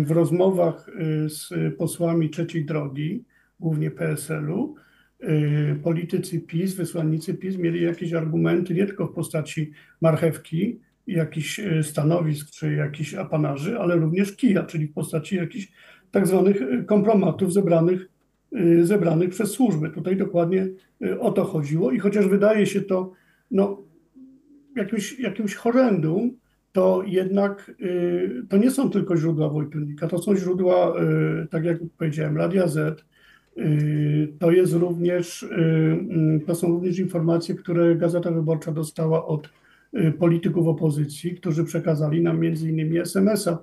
w 0.05 0.11
rozmowach 0.11 0.89
y, 0.89 1.29
z 1.31 1.51
posłami 1.79 2.31
trzeciej 2.31 2.65
drogi, 2.65 3.25
głównie 3.61 3.91
PSL-u, 3.91 4.75
y, 5.23 5.81
politycy 5.83 6.41
PiS, 6.41 6.75
wysłannicy 6.75 7.35
PiS 7.35 7.57
mieli 7.57 7.83
jakieś 7.83 8.13
argumenty 8.13 8.75
nie 8.75 8.87
tylko 8.87 9.07
w 9.07 9.13
postaci 9.13 9.73
marchewki, 10.01 10.81
jakichś 11.07 11.59
y, 11.59 11.83
stanowisk 11.83 12.51
czy 12.51 12.75
jakichś 12.75 13.15
apanarzy, 13.15 13.79
ale 13.79 13.97
również 13.97 14.37
kija, 14.37 14.63
czyli 14.63 14.87
w 14.87 14.93
postaci 14.93 15.37
jakichś 15.37 15.73
tak 16.11 16.27
zwanych 16.27 16.87
kompromatów 16.87 17.53
zebranych, 17.53 18.09
zebranych 18.83 19.31
przez 19.31 19.51
służby. 19.51 19.91
Tutaj 19.91 20.17
dokładnie 20.17 20.69
o 21.21 21.31
to 21.31 21.45
chodziło 21.45 21.93
i 21.93 21.99
chociaż 21.99 22.29
wydaje 22.29 22.67
się 22.67 22.81
to 22.81 23.13
no, 23.51 23.83
jakimś, 24.77 25.19
jakimś 25.19 25.55
horrendum, 25.55 26.37
to 26.73 27.03
jednak 27.07 27.71
y, 27.81 28.43
to 28.49 28.57
nie 28.57 28.71
są 28.71 28.91
tylko 28.91 29.17
źródła 29.17 29.49
Wojtunika, 29.49 30.09
to 30.09 30.19
są 30.19 30.37
źródła, 30.37 30.95
y, 31.43 31.47
tak 31.47 31.65
jak 31.65 31.79
powiedziałem, 31.99 32.37
Radia 32.37 32.69
Z, 32.69 33.05
y, 33.59 34.33
to 34.39 34.51
jest 34.51 34.73
również, 34.73 35.43
mm, 35.43 36.41
to 36.41 36.55
są 36.55 36.69
również 36.69 36.99
informacje, 36.99 37.55
które 37.55 37.97
Gazeta 37.97 38.31
Wyborcza 38.31 38.73
dostała 38.73 39.27
od 39.27 39.51
polityków 40.19 40.67
opozycji, 40.67 41.35
którzy 41.35 41.65
przekazali 41.65 42.23
nam 42.23 42.41
między 42.41 42.69
innymi 42.69 42.99
SMS-a, 42.99 43.59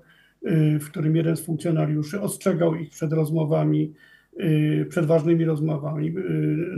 w 0.79 0.85
którym 0.89 1.15
jeden 1.15 1.37
z 1.37 1.45
funkcjonariuszy 1.45 2.21
ostrzegał 2.21 2.75
ich 2.75 2.89
przed 2.89 3.13
rozmowami, 3.13 3.93
przed 4.89 5.05
ważnymi 5.05 5.45
rozmowami, 5.45 6.15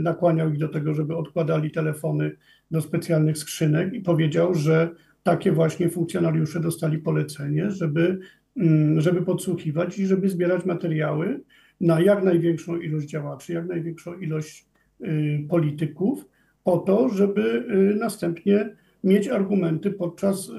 nakłaniał 0.00 0.50
ich 0.50 0.58
do 0.58 0.68
tego, 0.68 0.94
żeby 0.94 1.16
odkładali 1.16 1.70
telefony 1.70 2.30
do 2.70 2.80
specjalnych 2.80 3.38
skrzynek 3.38 3.92
i 3.92 4.00
powiedział, 4.00 4.54
że 4.54 4.90
takie 5.22 5.52
właśnie 5.52 5.90
funkcjonariusze 5.90 6.60
dostali 6.60 6.98
polecenie, 6.98 7.70
żeby, 7.70 8.18
mm, 8.56 9.00
żeby 9.00 9.22
podsłuchiwać 9.22 9.98
i 9.98 10.06
żeby 10.06 10.28
zbierać 10.28 10.64
materiały 10.64 11.40
na 11.80 12.00
jak 12.00 12.24
największą 12.24 12.76
ilość 12.76 13.08
działaczy, 13.08 13.52
jak 13.52 13.66
największą 13.66 14.18
ilość 14.18 14.66
y, 15.00 15.46
polityków, 15.48 16.24
po 16.64 16.78
to, 16.78 17.08
żeby 17.08 17.66
y, 17.92 17.96
następnie 17.96 18.76
mieć 19.04 19.28
argumenty 19.28 19.90
podczas 19.90 20.48
y, 20.48 20.52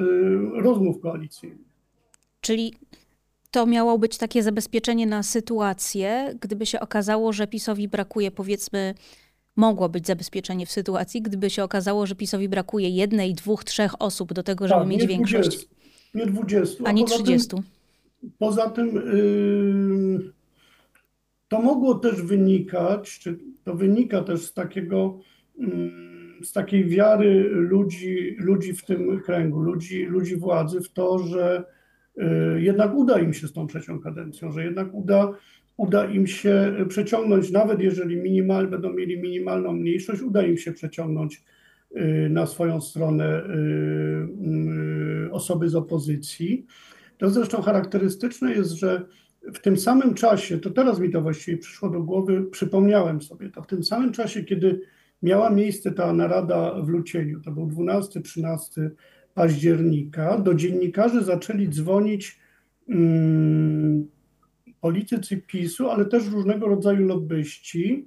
rozmów 0.54 1.00
koalicyjnych. 1.02 1.72
Czyli 2.42 2.74
to 3.52 3.66
miało 3.66 3.98
być 4.00 4.18
takie 4.18 4.44
zabezpieczenie 4.44 5.08
na 5.08 5.24
sytuację, 5.24 6.34
gdyby 6.42 6.66
się 6.66 6.80
okazało, 6.80 7.34
że 7.34 7.48
PiSowi 7.48 7.88
brakuje 7.88 8.32
powiedzmy 8.32 8.94
mogło 9.56 9.90
być 9.90 10.08
zabezpieczenie 10.08 10.66
w 10.66 10.72
sytuacji, 10.72 11.22
gdyby 11.22 11.50
się 11.50 11.64
okazało, 11.64 12.06
że 12.06 12.16
PiSowi 12.16 12.50
brakuje 12.50 12.90
jednej, 12.90 13.34
dwóch, 13.34 13.64
trzech 13.64 14.02
osób 14.02 14.34
do 14.34 14.44
tego, 14.44 14.68
żeby 14.68 14.80
tak, 14.80 14.90
mieć 14.90 15.06
większość. 15.06 15.50
20, 15.50 15.68
nie 16.14 16.26
20. 16.26 16.84
A 16.86 16.92
nie 16.92 17.06
30. 17.06 17.48
Tym, 17.48 17.60
poza 18.38 18.70
tym 18.70 18.96
yy, 18.96 20.32
to 21.48 21.62
mogło 21.62 21.96
też 21.96 22.22
wynikać, 22.22 23.20
czy 23.20 23.40
to 23.64 23.76
wynika 23.76 24.22
też 24.22 24.42
z 24.42 24.54
takiego, 24.54 25.20
yy, 25.58 25.92
z 26.44 26.52
takiej 26.52 26.86
wiary 26.86 27.44
ludzi, 27.50 28.36
ludzi 28.40 28.74
w 28.74 28.86
tym 28.86 29.22
kręgu, 29.22 29.60
ludzi, 29.60 30.06
ludzi 30.06 30.36
władzy 30.36 30.82
w 30.82 30.90
to, 30.90 31.20
że 31.20 31.64
yy, 32.18 32.62
jednak 32.62 32.96
uda 32.96 33.20
im 33.20 33.34
się 33.34 33.48
z 33.48 33.54
tą 33.54 33.68
trzecią 33.68 34.00
kadencją, 34.00 34.52
że 34.52 34.64
jednak 34.64 34.94
uda 34.94 35.34
uda 35.78 36.06
im 36.06 36.28
się 36.28 36.74
przeciągnąć, 36.88 37.52
nawet 37.52 37.82
jeżeli 37.82 38.18
minimal, 38.18 38.68
będą 38.68 38.94
mieli 38.94 39.22
minimalną 39.22 39.74
mniejszość, 39.74 40.22
uda 40.22 40.44
im 40.44 40.58
się 40.58 40.72
przeciągnąć 40.72 41.44
y, 41.96 42.30
na 42.30 42.46
swoją 42.46 42.82
stronę 42.82 43.44
y, 43.44 45.28
y, 45.28 45.32
osoby 45.32 45.70
z 45.70 45.76
opozycji. 45.76 46.66
To 47.18 47.30
zresztą 47.30 47.62
charakterystyczne 47.62 48.52
jest, 48.52 48.72
że 48.72 49.06
w 49.54 49.60
tym 49.60 49.78
samym 49.78 50.14
czasie, 50.14 50.58
to 50.58 50.70
teraz 50.70 51.00
mi 51.00 51.10
to 51.10 51.22
właściwie 51.22 51.58
przyszło 51.58 51.90
do 51.90 52.04
głowy, 52.04 52.44
przypomniałem 52.52 53.22
sobie 53.22 53.50
to, 53.50 53.62
w 53.62 53.68
tym 53.68 53.84
samym 53.84 54.12
czasie, 54.12 54.44
kiedy 54.44 54.82
miała 55.24 55.50
miejsce 55.50 55.92
ta 55.92 56.14
narada 56.14 56.82
w 56.82 56.90
Lucieniu, 56.90 57.42
to 57.42 57.52
był 57.52 57.68
12-13 57.68 58.90
października, 59.34 60.38
do 60.38 60.54
dziennikarzy 60.54 61.24
zaczęli 61.24 61.70
dzwonić. 61.70 62.40
Hmm, 62.88 64.08
politycy 64.82 65.38
PiSu, 65.38 65.90
ale 65.90 66.06
też 66.06 66.30
różnego 66.30 66.68
rodzaju 66.68 67.08
lobbyści, 67.08 68.06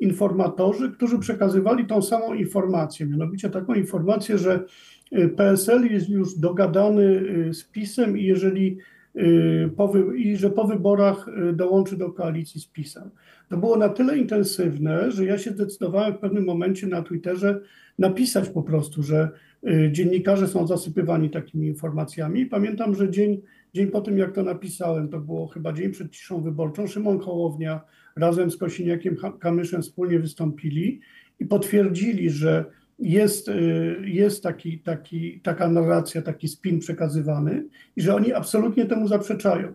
informatorzy, 0.00 0.92
którzy 0.92 1.18
przekazywali 1.18 1.86
tą 1.86 2.02
samą 2.02 2.34
informację, 2.34 3.06
mianowicie 3.06 3.50
taką 3.50 3.74
informację, 3.74 4.38
że 4.38 4.64
y, 5.12 5.28
PSL 5.28 5.92
jest 5.92 6.08
już 6.08 6.38
dogadany 6.38 7.02
y, 7.48 7.54
z 7.54 7.64
PiSem 7.64 8.18
i 8.18 8.24
jeżeli 8.24 8.78
y, 9.16 9.70
po, 9.76 9.92
i 10.16 10.36
że 10.36 10.50
po 10.50 10.64
wyborach 10.64 11.26
dołączy 11.52 11.96
do 11.96 12.12
koalicji 12.12 12.60
z 12.60 12.66
PiSem. 12.66 13.10
To 13.48 13.56
było 13.56 13.76
na 13.76 13.88
tyle 13.88 14.18
intensywne, 14.18 15.10
że 15.10 15.24
ja 15.24 15.38
się 15.38 15.50
zdecydowałem 15.50 16.14
w 16.14 16.18
pewnym 16.18 16.44
momencie 16.44 16.86
na 16.86 17.02
Twitterze 17.02 17.60
napisać 17.98 18.48
po 18.48 18.62
prostu, 18.62 19.02
że 19.02 19.30
dziennikarze 19.90 20.48
są 20.48 20.66
zasypywani 20.66 21.30
takimi 21.30 21.66
informacjami. 21.66 22.46
Pamiętam, 22.46 22.94
że 22.94 23.10
dzień 23.10 23.42
Dzień 23.76 23.86
po 23.86 24.00
tym, 24.00 24.18
jak 24.18 24.32
to 24.32 24.42
napisałem, 24.42 25.08
to 25.08 25.20
było 25.20 25.46
chyba 25.46 25.72
dzień 25.72 25.90
przed 25.90 26.10
ciszą 26.10 26.42
wyborczą, 26.42 26.86
Szymon 26.86 27.18
Hołownia 27.18 27.80
razem 28.16 28.50
z 28.50 28.56
Kosiniakiem 28.56 29.16
Kamyszem 29.40 29.82
wspólnie 29.82 30.18
wystąpili 30.18 31.00
i 31.40 31.46
potwierdzili, 31.46 32.30
że 32.30 32.64
jest, 32.98 33.48
y, 33.48 33.96
jest 34.04 34.42
taki, 34.42 34.78
taki, 34.78 35.40
taka 35.40 35.68
narracja, 35.68 36.22
taki 36.22 36.48
spin 36.48 36.78
przekazywany 36.78 37.64
i 37.96 38.02
że 38.02 38.14
oni 38.14 38.32
absolutnie 38.32 38.86
temu 38.86 39.08
zaprzeczają. 39.08 39.72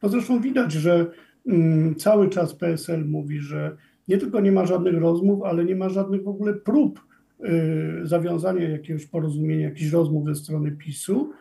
To 0.00 0.08
zresztą 0.08 0.40
widać, 0.40 0.72
że 0.72 1.06
mm, 1.46 1.94
cały 1.94 2.28
czas 2.28 2.54
PSL 2.54 3.04
mówi, 3.04 3.40
że 3.40 3.76
nie 4.08 4.18
tylko 4.18 4.40
nie 4.40 4.52
ma 4.52 4.66
żadnych 4.66 4.98
rozmów, 4.98 5.42
ale 5.42 5.64
nie 5.64 5.76
ma 5.76 5.88
żadnych 5.88 6.24
w 6.24 6.28
ogóle 6.28 6.54
prób 6.54 7.00
y, 7.40 8.06
zawiązania 8.06 8.68
jakiegoś 8.68 9.06
porozumienia, 9.06 9.68
jakichś 9.68 9.92
rozmów 9.92 10.26
ze 10.26 10.34
strony 10.34 10.72
PiSu, 10.72 11.32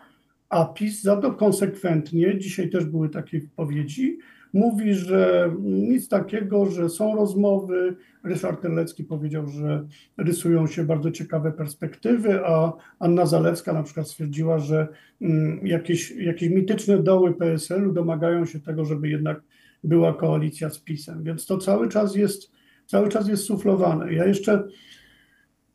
a 0.53 0.65
PiS 0.65 1.01
za 1.01 1.17
to 1.17 1.33
konsekwentnie, 1.33 2.39
dzisiaj 2.39 2.69
też 2.69 2.85
były 2.85 3.09
takie 3.09 3.39
wypowiedzi, 3.39 4.17
mówi, 4.53 4.93
że 4.93 5.51
nic 5.63 6.07
takiego, 6.07 6.65
że 6.65 6.89
są 6.89 7.15
rozmowy. 7.15 7.95
Ryszard 8.23 8.61
Terlecki 8.61 9.03
powiedział, 9.03 9.47
że 9.47 9.85
rysują 10.17 10.67
się 10.67 10.83
bardzo 10.83 11.11
ciekawe 11.11 11.51
perspektywy, 11.51 12.45
a 12.45 12.73
Anna 12.99 13.25
Zalewska 13.25 13.73
na 13.73 13.83
przykład 13.83 14.07
stwierdziła, 14.07 14.59
że 14.59 14.87
mm, 15.21 15.67
jakieś, 15.67 16.11
jakieś 16.11 16.49
mityczne 16.49 17.03
doły 17.03 17.33
PSL-u 17.33 17.93
domagają 17.93 18.45
się 18.45 18.59
tego, 18.59 18.85
żeby 18.85 19.09
jednak 19.09 19.41
była 19.83 20.13
koalicja 20.13 20.69
z 20.69 20.79
PiSem. 20.79 21.23
Więc 21.23 21.45
to 21.45 21.57
cały 21.57 21.89
czas 21.89 22.15
jest, 22.15 22.51
cały 22.85 23.09
czas 23.09 23.27
jest 23.27 23.43
suflowane. 23.43 24.13
Ja 24.13 24.25
jeszcze 24.25 24.63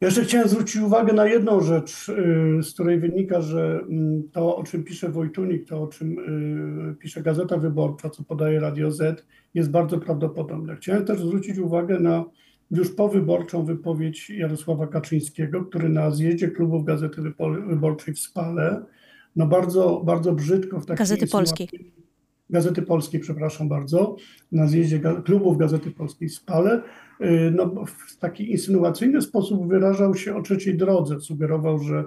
jeszcze 0.00 0.24
chciałem 0.24 0.48
zwrócić 0.48 0.76
uwagę 0.82 1.12
na 1.12 1.26
jedną 1.26 1.60
rzecz, 1.60 2.08
y, 2.08 2.62
z 2.62 2.74
której 2.74 3.00
wynika, 3.00 3.40
że 3.40 3.80
mm, 3.88 4.22
to, 4.32 4.56
o 4.56 4.62
czym 4.62 4.84
pisze 4.84 5.08
Wojtunik, 5.08 5.68
to, 5.68 5.82
o 5.82 5.86
czym 5.86 6.18
y, 6.90 6.94
pisze 6.98 7.22
Gazeta 7.22 7.56
Wyborcza, 7.56 8.10
co 8.10 8.24
podaje 8.24 8.60
Radio 8.60 8.90
Z, 8.90 9.26
jest 9.54 9.70
bardzo 9.70 9.98
prawdopodobne. 9.98 10.76
Chciałem 10.76 11.04
też 11.04 11.20
zwrócić 11.20 11.58
uwagę 11.58 12.00
na 12.00 12.24
już 12.70 12.94
powyborczą 12.94 13.64
wypowiedź 13.64 14.30
Jarosława 14.30 14.86
Kaczyńskiego, 14.86 15.64
który 15.64 15.88
na 15.88 16.10
zjeździe 16.10 16.48
klubów 16.48 16.84
Gazety 16.84 17.22
Wyborczej 17.68 18.14
w 18.14 18.18
Spale, 18.18 18.82
no 19.36 19.46
bardzo, 19.46 20.02
bardzo 20.04 20.32
brzydko 20.32 20.80
w 20.80 20.86
takiej 20.86 20.98
Gazety 20.98 21.26
Polskiej. 21.26 21.68
Gazety 22.50 22.82
Polskiej, 22.82 23.20
przepraszam 23.20 23.68
bardzo, 23.68 24.16
na 24.52 24.66
zjeździe 24.66 25.00
klubów 25.24 25.58
Gazety 25.58 25.90
Polskiej 25.90 26.28
Spale, 26.28 26.82
Y, 27.20 27.50
no, 27.50 27.84
w 27.86 28.16
taki 28.16 28.50
insynuacyjny 28.50 29.22
sposób 29.22 29.68
wyrażał 29.68 30.14
się 30.14 30.36
o 30.36 30.42
trzeciej 30.42 30.76
drodze. 30.76 31.20
Sugerował, 31.20 31.78
że 31.78 32.04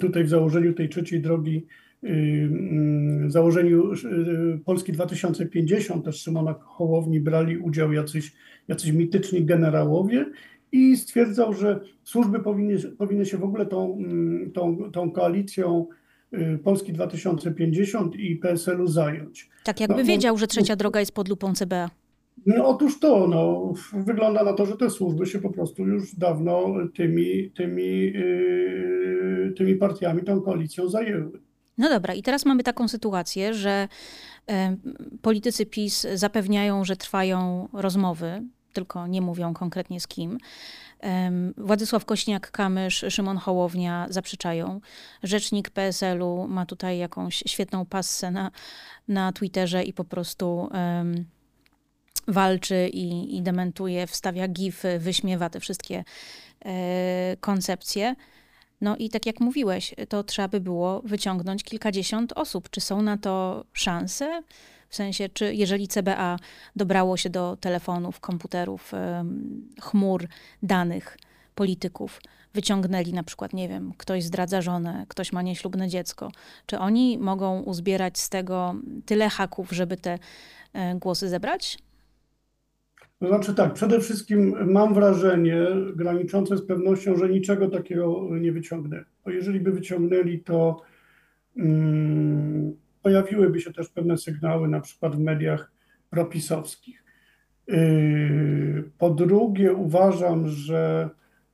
tutaj 0.00 0.24
w 0.24 0.28
założeniu 0.28 0.72
tej 0.72 0.88
trzeciej 0.88 1.20
drogi, 1.20 1.66
y, 2.04 2.08
mm, 2.08 3.30
założeniu 3.30 3.92
y, 3.92 4.60
Polski 4.64 4.92
2050 4.92 6.04
też 6.04 6.22
Szymona 6.22 6.54
Hołowni 6.60 7.20
brali 7.20 7.58
udział 7.58 7.92
jacyś, 7.92 8.32
jacyś 8.68 8.92
mityczni 8.92 9.44
generałowie 9.44 10.26
i 10.72 10.96
stwierdzał, 10.96 11.52
że 11.52 11.80
służby 12.02 12.40
powinny, 12.40 12.78
powinny 12.78 13.26
się 13.26 13.38
w 13.38 13.44
ogóle 13.44 13.66
tą, 13.66 13.96
mm, 13.96 14.50
tą, 14.52 14.90
tą 14.92 15.10
koalicją 15.10 15.86
Polski 16.64 16.92
2050 16.92 18.16
i 18.16 18.36
PSL-u 18.36 18.86
zająć. 18.86 19.48
Tak 19.64 19.80
jakby 19.80 19.96
no, 19.96 20.04
wiedział, 20.04 20.38
że 20.38 20.46
trzecia 20.46 20.76
droga 20.76 21.00
jest 21.00 21.12
pod 21.12 21.28
lupą 21.28 21.54
CBA. 21.54 21.90
No 22.46 22.68
otóż 22.68 23.00
to, 23.00 23.28
no, 23.28 23.72
wygląda 23.92 24.44
na 24.44 24.52
to, 24.52 24.66
że 24.66 24.76
te 24.76 24.90
służby 24.90 25.26
się 25.26 25.38
po 25.38 25.50
prostu 25.50 25.86
już 25.86 26.14
dawno 26.14 26.74
tymi, 26.94 27.50
tymi, 27.50 28.00
yy, 28.00 29.54
tymi 29.56 29.74
partiami, 29.74 30.22
tą 30.22 30.40
koalicją 30.40 30.88
zajęły. 30.88 31.40
No 31.78 31.88
dobra, 31.88 32.14
i 32.14 32.22
teraz 32.22 32.46
mamy 32.46 32.62
taką 32.62 32.88
sytuację, 32.88 33.54
że 33.54 33.88
y, 34.50 34.54
politycy 35.22 35.66
PiS 35.66 36.06
zapewniają, 36.14 36.84
że 36.84 36.96
trwają 36.96 37.68
rozmowy, 37.72 38.42
tylko 38.74 39.06
nie 39.06 39.20
mówią 39.20 39.54
konkretnie 39.54 40.00
z 40.00 40.08
kim. 40.08 40.38
Władysław 41.56 42.04
Kośniak-Kamysz, 42.04 43.10
Szymon 43.10 43.36
Hołownia 43.36 44.06
zaprzeczają. 44.10 44.80
Rzecznik 45.22 45.70
PSL-u 45.70 46.48
ma 46.48 46.66
tutaj 46.66 46.98
jakąś 46.98 47.42
świetną 47.46 47.86
passę 47.86 48.30
na, 48.30 48.50
na 49.08 49.32
Twitterze 49.32 49.84
i 49.84 49.92
po 49.92 50.04
prostu 50.04 50.68
um, 50.72 51.24
walczy 52.28 52.88
i, 52.88 53.36
i 53.36 53.42
dementuje, 53.42 54.06
wstawia 54.06 54.48
gify, 54.48 54.98
wyśmiewa 54.98 55.50
te 55.50 55.60
wszystkie 55.60 56.04
e, 56.64 57.36
koncepcje. 57.40 58.14
No 58.80 58.96
i 58.96 59.08
tak 59.08 59.26
jak 59.26 59.40
mówiłeś, 59.40 59.94
to 60.08 60.24
trzeba 60.24 60.48
by 60.48 60.60
było 60.60 61.02
wyciągnąć 61.04 61.64
kilkadziesiąt 61.64 62.32
osób. 62.32 62.70
Czy 62.70 62.80
są 62.80 63.02
na 63.02 63.18
to 63.18 63.64
szanse? 63.72 64.42
W 64.94 64.96
sensie, 64.96 65.28
czy 65.28 65.54
jeżeli 65.54 65.88
CBA 65.88 66.36
dobrało 66.76 67.16
się 67.16 67.30
do 67.30 67.56
telefonów, 67.60 68.20
komputerów, 68.20 68.92
chmur 69.82 70.24
danych 70.62 71.18
polityków, 71.54 72.20
wyciągnęli 72.54 73.12
na 73.12 73.22
przykład, 73.22 73.52
nie 73.52 73.68
wiem, 73.68 73.92
ktoś 73.98 74.24
zdradza 74.24 74.62
żonę, 74.62 75.06
ktoś 75.08 75.32
ma 75.32 75.42
nieślubne 75.42 75.88
dziecko, 75.88 76.32
czy 76.66 76.78
oni 76.78 77.18
mogą 77.18 77.60
uzbierać 77.60 78.18
z 78.18 78.28
tego 78.28 78.74
tyle 79.06 79.28
haków, 79.28 79.70
żeby 79.70 79.96
te 79.96 80.18
e, 80.72 80.94
głosy 80.94 81.28
zebrać? 81.28 81.78
To 83.18 83.28
znaczy 83.28 83.54
tak, 83.54 83.72
przede 83.72 84.00
wszystkim 84.00 84.72
mam 84.72 84.94
wrażenie 84.94 85.66
graniczące 85.96 86.56
z 86.56 86.66
pewnością, 86.66 87.16
że 87.16 87.28
niczego 87.28 87.68
takiego 87.68 88.28
nie 88.40 88.52
wyciągnęli. 88.52 89.04
Bo 89.24 89.30
jeżeli 89.30 89.60
by 89.60 89.72
wyciągnęli, 89.72 90.40
to 90.40 90.82
um, 91.56 92.83
pojawiłyby 93.04 93.60
się 93.60 93.72
też 93.72 93.88
pewne 93.88 94.18
sygnały, 94.18 94.68
na 94.68 94.80
przykład 94.80 95.16
w 95.16 95.18
mediach 95.18 95.72
propisowskich. 96.10 97.04
Yy, 97.68 98.90
po 98.98 99.10
drugie, 99.10 99.72
uważam, 99.72 100.48
że 100.48 101.10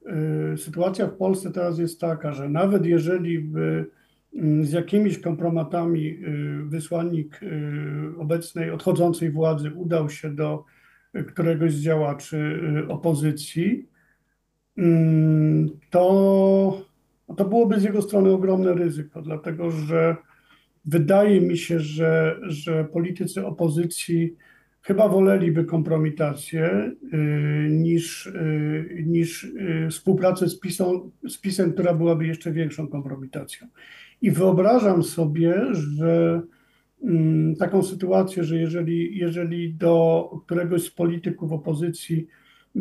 yy, 0.06 0.58
sytuacja 0.58 1.06
w 1.06 1.16
Polsce 1.16 1.50
teraz 1.50 1.78
jest 1.78 2.00
taka, 2.00 2.32
że 2.32 2.48
nawet 2.48 2.86
jeżeli 2.86 3.38
by 3.38 3.86
mm, 4.34 4.64
z 4.64 4.72
jakimiś 4.72 5.18
kompromatami 5.18 6.02
yy, 6.02 6.64
wysłannik 6.64 7.40
obecnej, 8.18 8.70
odchodzącej 8.70 9.30
władzy 9.30 9.72
udał 9.74 10.10
się 10.10 10.34
do 10.34 10.64
któregoś 11.28 11.72
z 11.72 11.80
działaczy 11.80 12.60
opozycji, 12.88 13.88
mm, 14.76 15.68
to, 15.90 16.82
to 17.36 17.44
byłoby 17.44 17.80
z 17.80 17.84
jego 17.84 18.02
strony 18.02 18.30
ogromne 18.30 18.74
ryzyko, 18.74 19.22
dlatego 19.22 19.70
że 19.70 20.16
wydaje 20.84 21.40
mi 21.40 21.58
się, 21.58 21.80
że, 21.80 22.40
że 22.42 22.84
politycy 22.84 23.46
opozycji 23.46 24.36
chyba 24.82 25.08
woleliby 25.08 25.64
kompromitację 25.64 26.92
y, 27.14 27.70
niż, 27.70 28.26
y, 28.26 29.04
niż 29.06 29.44
y, 29.44 29.88
współpracę 29.90 30.48
z, 30.48 30.60
PiSą, 30.60 31.10
z 31.28 31.38
PiSem, 31.38 31.72
która 31.72 31.94
byłaby 31.94 32.26
jeszcze 32.26 32.52
większą 32.52 32.88
kompromitacją. 32.88 33.66
I 34.22 34.30
wyobrażam 34.30 35.02
sobie, 35.02 35.64
że 35.72 36.42
mm, 37.04 37.56
taką 37.56 37.82
sytuację, 37.82 38.44
że 38.44 38.56
jeżeli, 38.56 39.18
jeżeli 39.18 39.74
do 39.74 40.24
któregoś 40.46 40.82
z 40.82 40.90
polityków 40.90 41.52
opozycji 41.52 42.26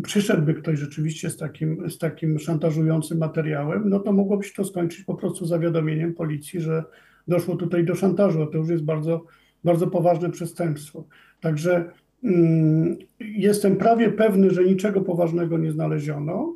przyszedłby 0.04 0.54
ktoś 0.54 0.80
rzeczywiście 0.80 1.30
z 1.30 1.38
takim, 1.38 1.90
z 1.90 1.98
takim 1.98 2.40
szantażującym 2.40 3.18
materiałem, 3.18 3.90
no 3.90 4.00
to 4.00 4.12
mogłoby 4.12 4.44
się 4.44 4.54
to 4.54 4.66
skończyć 4.66 5.04
po 5.04 5.16
prostu 5.16 5.46
zawiadomieniem 5.46 6.14
policji, 6.14 6.62
że 6.62 6.84
doszło 7.28 7.56
tutaj 7.56 7.86
do 7.86 7.96
szantażu, 7.96 8.44
a 8.44 8.48
to 8.48 8.58
już 8.58 8.70
jest 8.70 8.84
bardzo, 8.84 9.26
bardzo 9.64 9.88
poważne 9.88 10.30
przestępstwo. 10.30 11.04
Także 11.42 11.92
mm, 12.24 12.98
jestem 13.20 13.78
prawie 13.78 14.12
pewny, 14.12 14.52
że 14.52 14.64
niczego 14.64 15.02
poważnego 15.02 15.58
nie 15.58 15.72
znaleziono, 15.72 16.56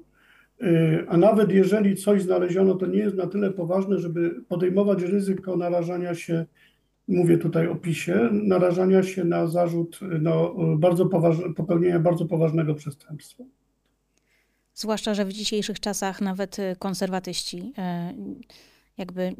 y, 0.61 1.05
a 1.07 1.17
nawet 1.17 1.51
jeżeli 1.51 1.95
coś 1.95 2.21
znaleziono, 2.21 2.75
to 2.75 2.85
nie 2.85 2.99
jest 2.99 3.15
na 3.15 3.27
tyle 3.27 3.51
poważne, 3.51 3.99
żeby 3.99 4.43
podejmować 4.47 5.01
ryzyko 5.01 5.57
narażania 5.57 6.15
się, 6.15 6.45
mówię 7.07 7.37
tutaj 7.37 7.67
o 7.67 7.75
PiSie, 7.75 8.29
narażania 8.31 9.03
się 9.03 9.23
na 9.23 9.47
zarzut 9.47 9.99
no, 10.21 10.55
bardzo 10.77 11.05
poważne, 11.05 11.53
popełnienia 11.53 11.99
bardzo 11.99 12.25
poważnego 12.25 12.75
przestępstwa. 12.75 13.43
Zwłaszcza, 14.73 15.13
że 15.13 15.25
w 15.25 15.33
dzisiejszych 15.33 15.79
czasach 15.79 16.21
nawet 16.21 16.57
konserwatyści 16.79 17.57
y, 17.57 18.53
jakby 18.97 19.35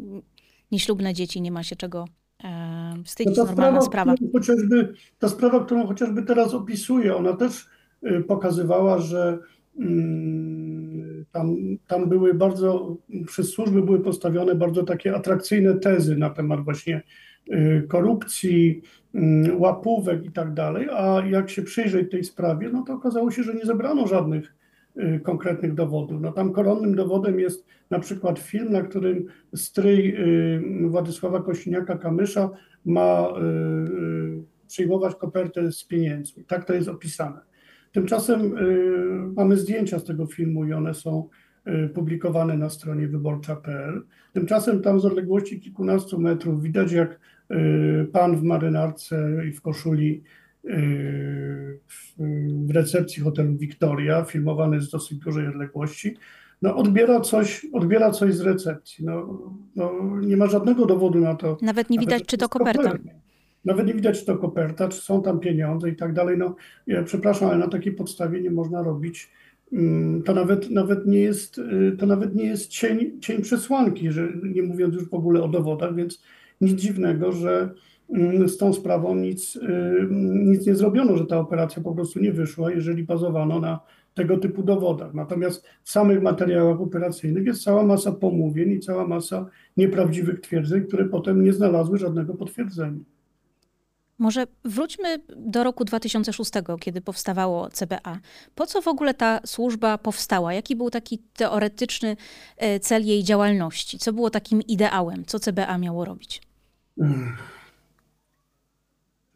nieślubne 0.74 1.14
dzieci 1.14 1.42
nie 1.42 1.52
ma 1.52 1.64
się 1.64 1.76
czego 1.76 2.06
e, 2.44 2.94
wstydzić, 3.06 3.38
no 3.38 3.46
normalna 3.46 3.82
sprawa. 3.82 4.16
sprawa. 4.16 4.32
Chociażby, 4.34 4.94
ta 5.20 5.30
sprawa, 5.30 5.66
którą 5.66 5.88
chociażby 5.88 6.24
teraz 6.24 6.54
opisuję, 6.54 7.16
ona 7.16 7.34
też 7.34 7.68
y, 8.04 8.22
pokazywała, 8.22 9.00
że 9.00 9.40
mm, 9.80 11.26
tam, 11.32 11.56
tam 11.88 12.10
były 12.10 12.34
bardzo, 12.34 12.98
przez 13.28 13.50
służby 13.50 13.82
były 13.82 14.00
postawione 14.00 14.56
bardzo 14.56 14.84
takie 14.84 15.16
atrakcyjne 15.16 15.74
tezy 15.74 16.18
na 16.18 16.30
temat 16.30 16.64
właśnie 16.64 17.02
y, 17.52 17.86
korupcji, 17.90 18.82
mm, 19.14 19.62
łapówek 19.62 20.26
i 20.26 20.32
tak 20.32 20.54
dalej, 20.54 20.88
a 20.92 21.24
jak 21.30 21.50
się 21.50 21.62
przyjrzeć 21.62 22.12
tej 22.12 22.24
sprawie, 22.24 22.70
no 22.70 22.84
to 22.88 22.94
okazało 22.94 23.32
się, 23.32 23.44
że 23.44 23.54
nie 23.54 23.66
zebrano 23.66 24.08
żadnych 24.08 24.63
konkretnych 25.24 25.74
dowodów. 25.74 26.22
No 26.22 26.32
tam 26.32 26.54
koronnym 26.54 26.96
dowodem 26.96 27.40
jest 27.40 27.66
na 27.90 28.00
przykład 28.00 28.40
film, 28.40 28.72
na 28.72 28.82
którym 28.82 29.26
stryj 29.56 30.16
y, 30.86 30.90
Władysława 30.90 31.40
Kośniaka-Kamysza 31.40 32.50
ma 32.86 33.28
y, 33.28 34.68
przyjmować 34.68 35.16
kopertę 35.16 35.72
z 35.72 35.84
pieniędzmi. 35.84 36.46
Tak 36.46 36.66
to 36.66 36.74
jest 36.74 36.88
opisane. 36.88 37.40
Tymczasem 37.92 38.56
mamy 39.36 39.58
zdjęcia 39.58 40.00
z 40.00 40.06
tego 40.06 40.26
filmu 40.26 40.66
i 40.66 40.74
one 40.74 40.94
są 40.94 41.30
publikowane 41.94 42.58
na 42.58 42.70
stronie 42.70 43.08
wyborcza.pl. 43.08 44.02
Tymczasem 44.34 44.82
tam 44.82 45.00
z 45.00 45.06
odległości 45.06 45.60
kilkunastu 45.60 46.20
metrów 46.20 46.64
widać, 46.64 46.92
jak 46.92 47.20
pan 48.12 48.38
w 48.38 48.44
marynarce 48.44 49.42
i 49.50 49.52
w 49.52 49.62
koszuli 49.62 50.24
w 52.68 52.72
recepcji 52.74 53.24
hotelu 53.24 53.58
Victoria, 53.58 54.24
filmowany 54.24 54.82
z 54.82 54.90
dosyć 54.90 55.18
dużej 55.18 55.48
odległości, 55.48 56.16
no 56.62 56.76
odbiera 56.76 57.22
coś, 57.22 57.66
odbiera 57.74 58.12
coś 58.12 58.34
z 58.36 58.42
recepcji. 58.42 59.06
No, 59.06 59.40
no 59.76 59.92
nie 60.22 60.38
ma 60.38 60.48
żadnego 60.48 60.86
dowodu 60.86 61.20
na 61.20 61.36
to. 61.36 61.58
Nawet 61.62 61.90
nie 61.90 62.00
widać, 62.00 62.24
czy 62.26 62.38
to 62.38 62.50
koperta. 62.50 62.98
Nawet 63.66 63.88
nie 63.88 63.94
widać, 63.94 64.20
czy 64.20 64.26
to 64.26 64.38
koperta, 64.38 64.88
czy 64.88 65.02
są 65.02 65.22
tam 65.22 65.40
pieniądze 65.40 65.90
i 65.90 65.96
tak 65.96 66.14
dalej. 66.14 66.38
No, 66.38 66.56
ja 66.88 67.04
przepraszam, 67.04 67.50
ale 67.50 67.58
na 67.58 67.68
takiej 67.68 67.94
podstawie 67.94 68.42
nie 68.42 68.52
można 68.52 68.84
robić. 68.84 69.32
Mm, 69.74 70.24
to 70.24 70.34
nawet, 70.34 70.70
nawet 70.70 71.08
nie 71.08 71.20
jest, 71.20 71.58
y, 71.58 71.96
to 72.00 72.06
nawet 72.06 72.36
nie 72.36 72.46
jest 72.46 72.68
cień, 72.68 73.20
cień 73.22 73.42
przesłanki, 73.42 74.12
że 74.12 74.28
nie 74.44 74.64
mówiąc 74.64 74.96
już 74.96 75.10
w 75.10 75.14
ogóle 75.14 75.44
o 75.44 75.48
dowodach, 75.48 75.96
więc 75.96 76.24
nic 76.62 76.82
dziwnego, 76.82 77.32
że 77.32 77.74
z 78.48 78.58
tą 78.58 78.74
sprawą 78.74 79.16
nic, 79.16 79.56
y, 79.56 80.08
nic 80.46 80.68
nie 80.68 80.76
zrobiono, 80.76 81.18
że 81.18 81.26
ta 81.26 81.40
operacja 81.40 81.84
po 81.84 81.96
prostu 81.96 82.20
nie 82.20 82.32
wyszła, 82.32 82.72
jeżeli 82.72 83.04
bazowano 83.04 83.60
na 83.60 83.80
tego 84.14 84.38
typu 84.38 84.64
dowodach. 84.64 85.14
Natomiast 85.14 85.66
w 85.84 85.92
samych 85.92 86.22
materiałach 86.22 86.82
operacyjnych 86.82 87.46
jest 87.46 87.64
cała 87.64 87.84
masa 87.84 88.12
pomówień 88.12 88.72
i 88.72 88.80
cała 88.80 89.08
masa 89.08 89.46
nieprawdziwych 89.78 90.42
twierdzeń, 90.42 90.84
które 90.84 91.06
potem 91.06 91.44
nie 91.44 91.54
znalazły 91.54 91.98
żadnego 91.98 92.34
potwierdzenia. 92.34 93.00
Może 94.18 94.48
wróćmy 94.66 95.20
do 95.38 95.64
roku 95.64 95.86
2006, 95.86 96.52
kiedy 96.80 97.02
powstawało 97.02 97.70
CBA. 97.70 98.20
Po 98.56 98.66
co 98.66 98.82
w 98.82 98.88
ogóle 98.88 99.14
ta 99.14 99.40
służba 99.46 99.98
powstała? 99.98 100.54
Jaki 100.54 100.76
był 100.76 100.90
taki 100.90 101.20
teoretyczny 101.34 102.18
e, 102.58 102.80
cel 102.80 103.06
jej 103.06 103.24
działalności? 103.24 104.00
Co 104.00 104.14
było 104.14 104.30
takim 104.30 104.62
ideałem? 104.62 105.26
Co 105.26 105.40
CBA 105.40 105.78
miało 105.78 106.06
robić? 106.06 106.42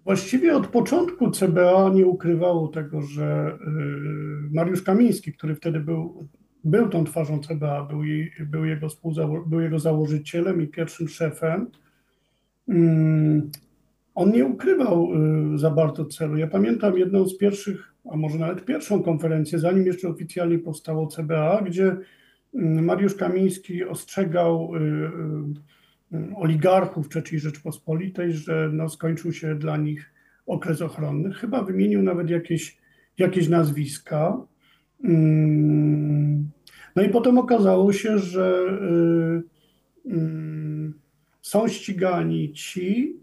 Właściwie 0.08 0.56
od 0.56 0.67
początku 0.67 1.32
CBA 1.32 1.89
nie 1.93 2.06
ukrywało 2.06 2.67
tego, 2.67 3.02
że 3.02 3.58
y, 3.62 4.54
Mariusz 4.54 4.82
Kamiński, 4.82 5.34
który 5.34 5.56
wtedy 5.56 5.80
był, 5.80 6.28
był 6.63 6.89
tą 6.89 7.04
twarzą 7.04 7.39
CBA, 7.39 7.84
był, 7.84 8.04
jej, 8.04 8.32
był, 8.39 8.65
jego, 8.65 8.88
był 9.48 9.62
jego 9.62 9.80
założycielem 9.80 10.62
i 10.62 10.67
pierwszym 10.67 11.08
szefem, 11.08 11.72
mm, 12.67 13.52
on 14.15 14.32
nie 14.32 14.46
ukrywał 14.46 15.10
y, 15.54 15.58
za 15.58 15.72
bardzo 15.72 16.06
celu. 16.06 16.38
Ja 16.38 16.48
pamiętam 16.48 16.98
jedną 16.98 17.26
z 17.26 17.38
pierwszych, 17.38 17.93
a 18.12 18.17
może 18.17 18.38
nawet 18.38 18.65
pierwszą 18.65 19.04
konferencję, 19.04 19.60
zanim 19.60 19.86
jeszcze 19.86 20.08
oficjalnie 20.08 20.60
powstało 20.60 21.08
CBA, 21.08 21.62
gdzie 21.62 21.98
mm, 22.56 22.86
Mariusz 22.86 23.15
Kamiński 23.15 23.84
ostrzegał 23.84 24.76
y, 24.76 25.77
oligarchów 26.36 27.10
III 27.15 27.39
Rzeczpospolitej, 27.39 28.34
że 28.34 28.70
no 28.74 28.89
skończył 28.89 29.34
się 29.34 29.56
dla 29.56 29.78
nich 29.78 30.13
okres 30.46 30.82
ochronny. 30.82 31.34
Chyba 31.34 31.63
wymienił 31.63 32.04
nawet 32.04 32.30
jakieś, 32.30 32.78
jakieś 33.17 33.50
nazwiska. 33.50 34.38
Mm, 35.04 36.50
no 36.96 37.04
i 37.04 37.10
potem 37.10 37.38
okazało 37.38 37.93
się, 37.93 38.20
że 38.20 38.65
y, 40.06 40.12
y, 40.12 40.93
są 41.41 41.67
ścigani 41.67 42.54
ci, 42.54 43.20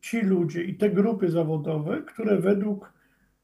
ci 0.00 0.20
ludzie 0.20 0.62
i 0.62 0.74
te 0.74 0.90
grupy 0.90 1.30
zawodowe, 1.30 2.02
które 2.02 2.40
według 2.40 2.92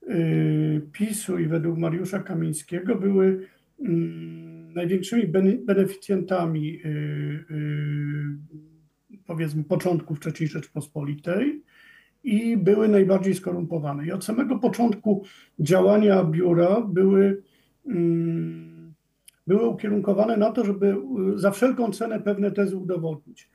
y, 0.03 0.83
PiSu 0.93 1.39
i 1.39 1.47
według 1.47 1.79
Mariusza 1.79 2.19
Kamińskiego 2.19 2.95
były 2.95 3.47
mm, 3.81 4.52
największymi 4.75 5.27
beneficjentami 5.59 6.81
y, 6.85 6.89
y, 7.51 9.19
powiedzmy 9.27 9.65
początków 9.65 10.19
III 10.27 10.49
Rzeczpospolitej 10.49 11.63
i 12.25 12.57
były 12.57 12.89
najbardziej 12.89 13.35
skorumpowane. 13.35 14.07
I 14.07 14.13
od 14.13 14.25
samego 14.25 14.59
początku 14.59 15.25
działania 15.59 16.25
biura 16.25 16.81
były, 16.81 17.43
mm, 17.87 18.95
były 19.47 19.69
ukierunkowane 19.69 20.37
na 20.37 20.51
to, 20.51 20.65
żeby 20.65 20.97
y, 21.35 21.39
za 21.39 21.51
wszelką 21.51 21.93
cenę 21.93 22.21
pewne 22.21 22.51
tezy 22.51 22.77
udowodnić. 22.77 23.51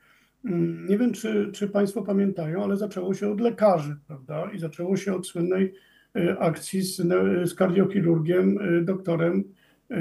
Nie 0.90 0.98
wiem, 0.98 1.14
czy, 1.14 1.52
czy 1.54 1.68
Państwo 1.68 2.02
pamiętają, 2.02 2.64
ale 2.64 2.78
zaczęło 2.78 3.14
się 3.14 3.32
od 3.32 3.42
lekarzy, 3.42 3.98
prawda? 4.08 4.52
I 4.56 4.60
zaczęło 4.60 4.98
się 4.98 5.16
od 5.16 5.28
słynnej 5.28 5.74
akcji 6.40 6.82
z, 6.82 6.96
z 7.50 7.54
kardiochirurgiem, 7.54 8.60
doktorem 8.86 9.44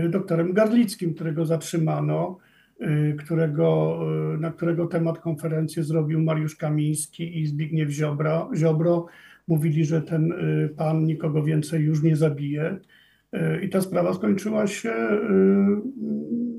doktorem 0.08 0.52
Garlickim, 0.52 1.14
którego 1.14 1.46
zatrzymano, 1.46 2.38
którego, 3.18 4.00
na 4.40 4.50
którego 4.50 4.86
temat 4.86 5.18
konferencję 5.18 5.84
zrobił 5.84 6.22
Mariusz 6.22 6.56
Kamiński 6.56 7.40
i 7.40 7.46
Zbigniew 7.46 7.90
Ziobra, 7.90 8.48
Ziobro. 8.56 9.06
Mówili, 9.48 9.84
że 9.84 10.02
ten 10.02 10.34
pan 10.76 11.04
nikogo 11.04 11.42
więcej 11.42 11.84
już 11.84 12.02
nie 12.02 12.16
zabije. 12.16 12.78
I 13.62 13.68
ta 13.68 13.80
sprawa 13.80 14.14
skończyła 14.14 14.66
się 14.66 14.92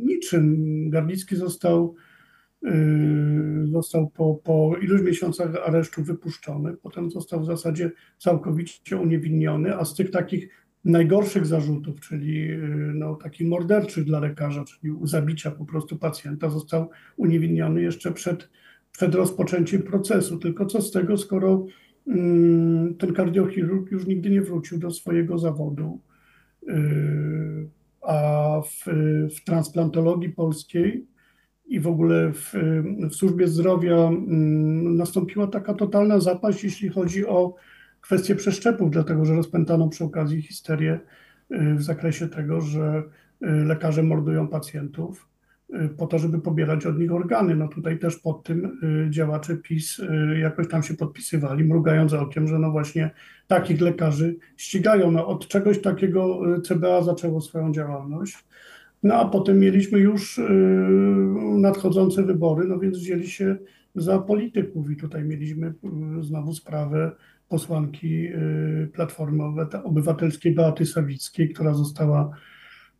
niczym. 0.04 0.66
Garlicki 0.90 1.36
został 1.36 1.96
został 3.63 4.10
po, 4.10 4.36
po 4.44 4.76
iluś 4.82 5.02
miesiącach 5.02 5.56
aresztu 5.66 6.04
wypuszczony, 6.04 6.74
potem 6.74 7.12
został 7.12 7.42
w 7.42 7.46
zasadzie 7.46 7.92
całkowicie 8.18 8.98
uniewinniony, 8.98 9.76
a 9.76 9.86
z 9.86 9.96
tych 9.96 10.12
takich 10.12 10.50
najgorszych 10.88 11.45
zarzutów, 11.45 12.00
czyli 12.00 12.47
yy, 12.47 12.91
no, 12.93 13.15
takich 13.15 13.47
morderczych 13.47 14.04
dla 14.04 14.19
lekarza, 14.19 14.65
czyli 14.65 14.93
zabicia 15.04 15.52
po 15.52 15.65
prostu 15.65 15.97
pacjenta, 15.97 16.50
został 16.50 16.89
uniewinniony 17.17 17.82
jeszcze 17.82 18.12
przed, 18.12 18.50
przed 18.91 19.15
rozpoczęciem 19.15 19.82
procesu. 19.82 20.38
Tylko 20.38 20.65
co 20.65 20.82
z 20.82 20.91
tego, 20.91 21.17
skoro 21.17 21.65
mm, 22.08 22.95
ten 22.95 23.13
kardiochirurg 23.13 23.91
już 23.91 24.08
nigdy 24.08 24.30
nie 24.30 24.41
wrócił 24.41 24.80
do 24.80 24.91
swojego 24.91 25.38
zawodu, 25.38 26.02
yy, 26.67 27.69
a 28.02 28.62
w, 28.62 28.86
w 29.36 29.43
transplantologii 29.43 30.30
polskiej 30.30 31.08
i 31.65 31.80
w 31.80 31.88
ogóle 31.88 32.34
w, 32.34 32.54
w 33.10 33.15
służbie 33.15 33.47
zdrowia 33.47 33.95
mm, 33.95 34.95
nastąpiła 34.95 35.47
taka 35.47 35.73
totalna 35.73 36.19
zapaść, 36.19 36.63
jeśli 36.63 36.89
chodzi 36.89 37.26
o 37.26 37.56
kwestie 38.08 38.36
przeszczepów, 38.36 38.91
dlatego 38.91 39.26
że 39.26 39.36
rozpętano 39.36 39.88
przy 39.88 40.04
okazji 40.04 40.41
histerię 40.41 41.00
y, 41.52 41.76
w 41.76 41.84
zakresie 41.84 42.28
tego, 42.28 42.62
że 42.62 43.04
y, 43.43 43.48
lekarze 43.48 44.04
mordują 44.04 44.48
pacjentów 44.48 45.28
y, 45.74 45.89
po 45.89 46.08
to, 46.08 46.20
żeby 46.20 46.39
pobierać 46.39 46.86
od 46.86 47.00
nich 47.00 47.12
organy. 47.12 47.56
No 47.56 47.67
tutaj 47.67 48.00
też 48.00 48.15
pod 48.15 48.43
tym 48.43 48.80
działacze 49.10 49.58
PiS 49.58 50.02
jakoś 50.41 50.67
tam 50.67 50.84
się 50.84 50.93
podpisywali, 50.93 51.63
mrugając 51.63 52.13
okiem, 52.13 52.48
że 52.48 52.60
no 52.60 52.72
właśnie 52.72 53.12
takich 53.48 53.82
lekarzy 53.82 54.36
ścigają. 54.58 55.12
No 55.12 55.28
od 55.28 55.48
czegoś 55.48 55.82
takiego 55.82 56.41
CBA 56.63 57.02
zaczęło 57.04 57.41
swoją 57.41 57.74
działalność. 57.74 58.46
No 59.04 59.15
a 59.15 59.26
potem 59.26 59.60
mieliśmy 59.60 60.00
już 60.00 60.39
nadchodzące 61.58 62.24
wybory, 62.24 62.67
no 62.67 62.80
więc 62.80 62.98
wzięli 62.98 63.28
się 63.28 63.58
za 63.96 64.20
polityków 64.20 64.91
i 64.91 64.96
tutaj 64.96 65.24
mieliśmy 65.24 65.74
znowu 66.22 66.54
sprawę 66.54 67.12
posłanki 67.49 68.27
y, 68.27 68.89
Platformy 68.93 69.43
Obywatelskiej 69.83 70.55
Beaty 70.55 70.86
Sawickiej, 70.86 71.49
która 71.49 71.73
została 71.73 72.31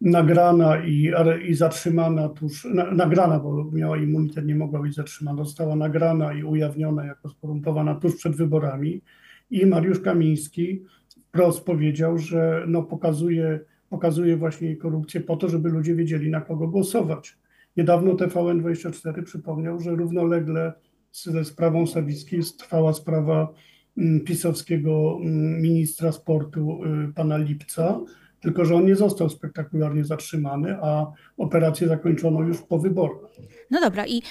nagrana 0.02 0.86
i, 0.86 1.12
i 1.48 1.54
zatrzymana 1.54 2.30
tuż, 2.30 2.66
na, 2.66 2.92
nagrana, 2.92 3.40
bo 3.40 3.72
miała 3.72 3.98
immunitet, 3.98 4.46
nie 4.46 4.56
mogła 4.56 4.82
być 4.82 4.96
zatrzymana, 4.96 5.44
została 5.44 5.76
nagrana 5.76 6.34
i 6.34 6.44
ujawniona 6.44 7.06
jako 7.06 7.30
skorumpowana 7.30 7.96
tuż 7.96 8.16
przed 8.16 8.36
wyborami 8.36 9.02
i 9.50 9.66
Mariusz 9.66 10.00
Kamiński 10.00 10.84
wprost 11.28 11.66
powiedział, 11.66 12.18
że 12.18 12.64
no 12.68 12.84
pokazuje 12.84 13.60
pokazuje 13.90 14.38
właśnie 14.38 14.76
korupcję 14.76 15.22
po 15.22 15.36
to, 15.36 15.50
żeby 15.50 15.70
ludzie 15.70 15.96
wiedzieli, 15.96 16.30
na 16.30 16.42
kogo 16.42 16.68
głosować. 16.68 17.38
Niedawno 17.78 18.14
TVN24 18.14 19.24
przypomniał, 19.24 19.80
że 19.80 19.96
równolegle 19.96 20.74
ze 21.12 21.46
sprawą 21.46 21.88
Sawickiej 21.88 22.42
trwała 22.58 22.94
sprawa 22.94 23.54
pisowskiego 24.26 25.20
mm, 25.22 25.62
ministra 25.62 26.12
sportu 26.12 26.80
y, 27.10 27.14
pana 27.14 27.38
Lipca, 27.38 28.00
tylko 28.40 28.66
że 28.66 28.76
on 28.76 28.86
nie 28.86 28.96
został 28.96 29.30
spektakularnie 29.30 30.04
zatrzymany, 30.04 30.78
a 30.82 31.12
operację 31.38 31.88
zakończono 31.88 32.42
już 32.42 32.62
po 32.62 32.80
wyborach. 32.80 33.32
No 33.72 33.82
dobra, 33.82 34.08
i 34.08 34.22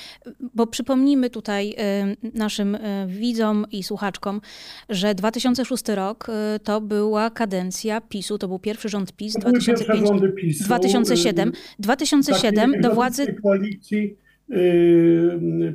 bo 0.55 0.67
przypomnijmy 0.67 1.31
tutaj 1.31 1.77
y, 2.25 2.31
naszym 2.35 2.75
y, 2.75 3.07
widzom 3.09 3.67
i 3.73 3.83
słuchaczkom, 3.83 4.41
że 4.89 5.15
2006 5.15 5.89
rok 5.89 6.27
to 6.65 6.81
była 6.81 7.31
kadencja 7.31 8.01
PiSu, 8.01 8.39
to 8.39 8.49
był 8.49 8.59
pierwszy 8.59 8.89
rząd 8.89 9.13
PiS, 9.13 9.35
to 9.35 9.51
2005, 9.51 10.09
rządy 10.09 10.33
PiSu, 10.33 10.65
2007. 10.65 11.53
2007 11.79 12.81
do 12.81 12.95
władzy 12.95 13.35
koalicji 13.43 14.17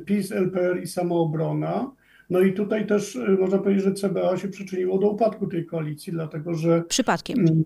PiS, 0.06 0.32
LPR 0.32 0.82
i 0.82 0.86
Samoobrona. 0.86 1.90
No 2.32 2.40
i 2.40 2.52
tutaj 2.52 2.86
też 2.86 3.18
można 3.40 3.58
powiedzieć, 3.58 3.84
że 3.84 3.92
CBA 3.92 4.36
się 4.36 4.48
przyczyniło 4.48 4.98
do 4.98 5.10
upadku 5.10 5.46
tej 5.46 5.66
koalicji, 5.66 6.12
dlatego 6.12 6.54
że. 6.54 6.82
Przypadkiem. 6.88 7.38
Mm, 7.38 7.64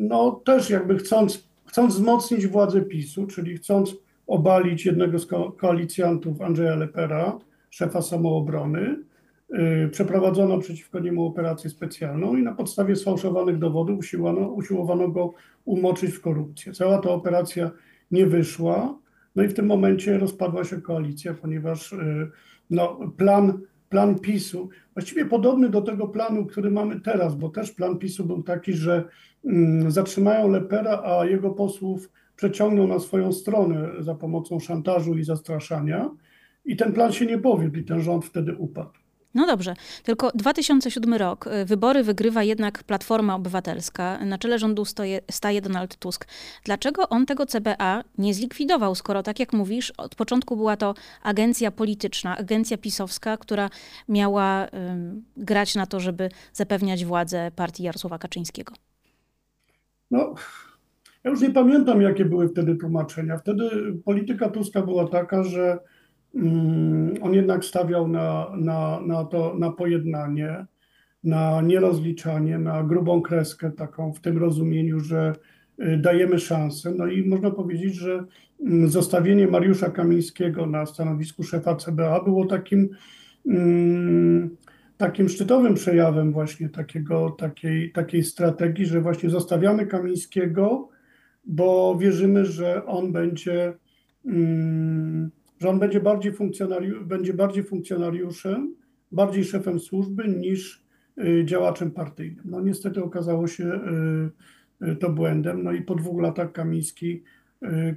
no 0.00 0.40
też 0.44 0.70
jakby 0.70 0.96
chcąc, 0.96 1.48
chcąc 1.66 1.94
wzmocnić 1.94 2.46
władzę 2.46 2.80
PiSu, 2.80 3.26
czyli 3.26 3.56
chcąc 3.56 3.96
obalić 4.26 4.86
jednego 4.86 5.18
z 5.18 5.26
ko 5.26 5.52
koalicjantów 5.52 6.40
Andrzeja 6.40 6.74
Lepera, 6.74 7.38
szefa 7.70 8.02
samoobrony, 8.02 8.96
przeprowadzono 9.90 10.58
przeciwko 10.58 10.98
niemu 10.98 11.26
operację 11.26 11.70
specjalną 11.70 12.36
i 12.36 12.42
na 12.42 12.54
podstawie 12.54 12.96
sfałszowanych 12.96 13.58
dowodów 13.58 13.98
usiłowano, 13.98 14.48
usiłowano 14.48 15.08
go 15.08 15.34
umoczyć 15.64 16.10
w 16.10 16.20
korupcję. 16.20 16.72
Cała 16.72 16.98
ta 16.98 17.10
operacja 17.10 17.70
nie 18.10 18.26
wyszła, 18.26 18.98
no 19.36 19.42
i 19.42 19.48
w 19.48 19.54
tym 19.54 19.66
momencie 19.66 20.18
rozpadła 20.18 20.64
się 20.64 20.80
koalicja, 20.80 21.34
ponieważ 21.34 21.94
no, 22.70 23.12
plan 23.16 23.60
plan 23.88 24.18
PiSu, 24.18 24.68
właściwie 24.94 25.24
podobny 25.24 25.68
do 25.68 25.82
tego 25.82 26.08
planu, 26.08 26.46
który 26.46 26.70
mamy 26.70 27.00
teraz, 27.00 27.34
bo 27.34 27.48
też 27.48 27.72
plan 27.72 27.98
PiSu 27.98 28.24
był 28.24 28.42
taki, 28.42 28.72
że 28.72 29.04
mm, 29.44 29.90
zatrzymają 29.90 30.48
Lepera, 30.48 31.02
a 31.04 31.24
jego 31.24 31.50
posłów 31.50 32.10
przeciągną 32.36 32.86
na 32.86 32.98
swoją 32.98 33.32
stronę 33.32 33.90
za 33.98 34.14
pomocą 34.14 34.60
szantażu 34.60 35.14
i 35.14 35.24
zastraszania. 35.24 36.10
I 36.64 36.76
ten 36.76 36.92
plan 36.92 37.12
się 37.12 37.26
nie 37.26 37.38
powiódł 37.38 37.78
i 37.78 37.84
ten 37.84 38.00
rząd 38.00 38.24
wtedy 38.24 38.56
upadł. 38.56 38.98
No 39.36 39.46
dobrze, 39.46 39.74
tylko 40.02 40.30
2007 40.34 41.14
rok. 41.14 41.46
Y, 41.46 41.64
wybory 41.64 42.02
wygrywa 42.02 42.42
jednak 42.42 42.84
Platforma 42.84 43.34
Obywatelska. 43.34 44.24
Na 44.24 44.38
czele 44.38 44.58
rządu 44.58 44.84
stoje, 44.84 45.20
staje 45.30 45.62
Donald 45.62 45.96
Tusk. 45.96 46.26
Dlaczego 46.64 47.08
on 47.08 47.26
tego 47.26 47.46
CBA 47.46 48.04
nie 48.18 48.34
zlikwidował, 48.34 48.94
skoro 48.94 49.22
tak 49.22 49.40
jak 49.40 49.52
mówisz, 49.52 49.90
od 49.90 50.14
początku 50.14 50.56
była 50.56 50.76
to 50.76 50.94
agencja 51.22 51.70
polityczna, 51.70 52.36
agencja 52.36 52.78
pisowska, 52.78 53.36
która 53.36 53.70
miała 54.08 54.66
y, 54.66 54.68
grać 55.36 55.74
na 55.74 55.86
to, 55.86 56.00
żeby 56.00 56.28
zapewniać 56.52 57.04
władzę 57.04 57.50
partii 57.56 57.82
Jarosława 57.82 58.18
Kaczyńskiego? 58.18 58.74
No, 60.10 60.34
ja 61.24 61.30
już 61.30 61.40
nie 61.40 61.50
pamiętam, 61.50 62.02
jakie 62.02 62.24
były 62.24 62.48
wtedy 62.48 62.76
tłumaczenia. 62.76 63.38
Wtedy 63.38 63.70
polityka 64.04 64.48
Tuska 64.48 64.82
była 64.82 65.08
taka, 65.08 65.44
że 65.44 65.78
on 67.22 67.34
jednak 67.34 67.64
stawiał 67.64 68.08
na, 68.08 68.52
na, 68.56 69.00
na 69.00 69.24
to, 69.24 69.54
na 69.58 69.70
pojednanie, 69.70 70.66
na 71.24 71.62
nierozliczanie, 71.62 72.58
na 72.58 72.82
grubą 72.82 73.22
kreskę 73.22 73.70
taką 73.70 74.12
w 74.12 74.20
tym 74.20 74.38
rozumieniu, 74.38 75.00
że 75.00 75.32
y, 75.80 75.96
dajemy 75.96 76.38
szansę. 76.38 76.94
No 76.96 77.06
i 77.06 77.28
można 77.28 77.50
powiedzieć, 77.50 77.94
że 77.94 78.24
mm, 78.60 78.90
zostawienie 78.90 79.46
Mariusza 79.46 79.90
Kamińskiego 79.90 80.66
na 80.66 80.86
stanowisku 80.86 81.42
szefa 81.42 81.76
CBA 81.76 82.24
było 82.24 82.46
takim, 82.46 82.88
mm, 83.46 84.56
takim 84.96 85.28
szczytowym 85.28 85.74
przejawem 85.74 86.32
właśnie 86.32 86.68
takiego, 86.68 87.30
takiej, 87.30 87.92
takiej 87.92 88.24
strategii, 88.24 88.86
że 88.86 89.00
właśnie 89.00 89.30
zostawiamy 89.30 89.86
Kamińskiego, 89.86 90.88
bo 91.44 91.96
wierzymy, 91.98 92.44
że 92.44 92.86
on 92.86 93.12
będzie 93.12 93.74
że 95.58 95.68
on 95.68 95.78
będzie 95.78 96.00
bardziej, 96.00 96.32
funkcjonariusz, 96.32 97.04
będzie 97.04 97.34
bardziej 97.34 97.64
funkcjonariuszem, 97.64 98.74
bardziej 99.12 99.44
szefem 99.44 99.80
służby 99.80 100.28
niż 100.28 100.84
y, 101.18 101.44
działaczem 101.44 101.90
partyjnym. 101.90 102.44
No 102.44 102.60
niestety 102.60 103.02
okazało 103.02 103.46
się 103.46 103.80
y, 104.80 104.86
y, 104.88 104.96
to 104.96 105.10
błędem. 105.10 105.62
No 105.62 105.72
i 105.72 105.82
po 105.82 105.94
dwóch 105.94 106.22
latach 106.22 106.52
Kamiński, 106.52 107.22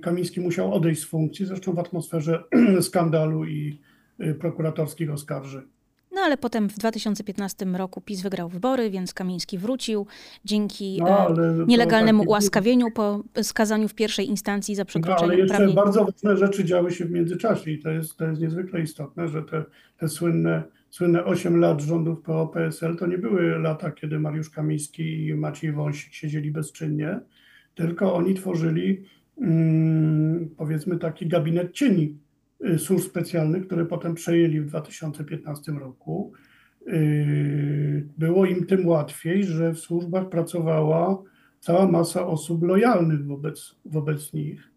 Kamiński 0.01 0.41
musiał 0.41 0.73
odejść 0.73 1.01
z 1.01 1.05
funkcji, 1.05 1.45
zresztą 1.45 1.73
w 1.73 1.79
atmosferze 1.79 2.43
skandalu 2.81 3.45
i 3.45 3.79
prokuratorskich 4.39 5.11
oskarżeń. 5.11 5.78
No 6.19 6.25
ale 6.25 6.37
potem 6.37 6.69
w 6.69 6.77
2015 6.77 7.65
roku 7.65 8.01
PiS 8.01 8.21
wygrał 8.21 8.49
wybory, 8.49 8.89
więc 8.89 9.13
Kamiński 9.13 9.57
wrócił 9.57 10.07
dzięki 10.45 10.99
no, 11.01 11.29
e, 11.29 11.65
nielegalnemu 11.67 12.19
taki... 12.19 12.29
ułaskawieniu 12.29 12.91
po 12.91 13.23
skazaniu 13.41 13.87
w 13.87 13.93
pierwszej 13.93 14.27
instancji 14.27 14.75
za 14.75 14.85
przekroczenie 14.85 15.27
no, 15.27 15.33
ale 15.33 15.43
jeszcze 15.43 15.67
bardzo 15.67 16.05
ważne 16.05 16.37
rzeczy 16.37 16.65
działy 16.65 16.91
się 16.91 17.05
w 17.05 17.11
międzyczasie 17.11 17.71
i 17.71 17.79
to 17.79 17.89
jest, 17.89 18.17
to 18.17 18.25
jest 18.25 18.41
niezwykle 18.41 18.81
istotne, 18.81 19.27
że 19.27 19.43
te, 19.43 19.63
te 19.97 20.09
słynne, 20.09 20.63
słynne 20.89 21.25
8 21.25 21.59
lat 21.59 21.81
rządów 21.81 22.21
PO-PSL 22.21 22.95
to 22.97 23.07
nie 23.07 23.17
były 23.17 23.59
lata, 23.59 23.91
kiedy 23.91 24.19
Mariusz 24.19 24.49
Kamiński 24.49 25.27
i 25.27 25.35
Maciej 25.35 25.71
Wąsik 25.71 26.13
siedzieli 26.13 26.51
bezczynnie, 26.51 27.19
tylko 27.75 28.13
oni 28.13 28.33
tworzyli 28.33 29.03
mm, 29.41 30.49
powiedzmy 30.57 30.97
taki 30.97 31.27
gabinet 31.27 31.71
cieni 31.71 32.17
służb 32.77 33.05
specjalnych, 33.05 33.65
które 33.65 33.85
potem 33.85 34.15
przejęli 34.15 34.59
w 34.59 34.65
2015 34.65 35.71
roku. 35.71 36.33
Y, 36.87 38.07
było 38.17 38.45
im 38.45 38.65
tym 38.65 38.87
łatwiej, 38.87 39.43
że 39.43 39.73
w 39.73 39.79
służbach 39.79 40.29
pracowała 40.29 41.23
cała 41.59 41.87
masa 41.87 42.27
osób 42.27 42.63
lojalnych 42.63 43.25
wobec, 43.25 43.75
wobec 43.85 44.33
nich. 44.33 44.71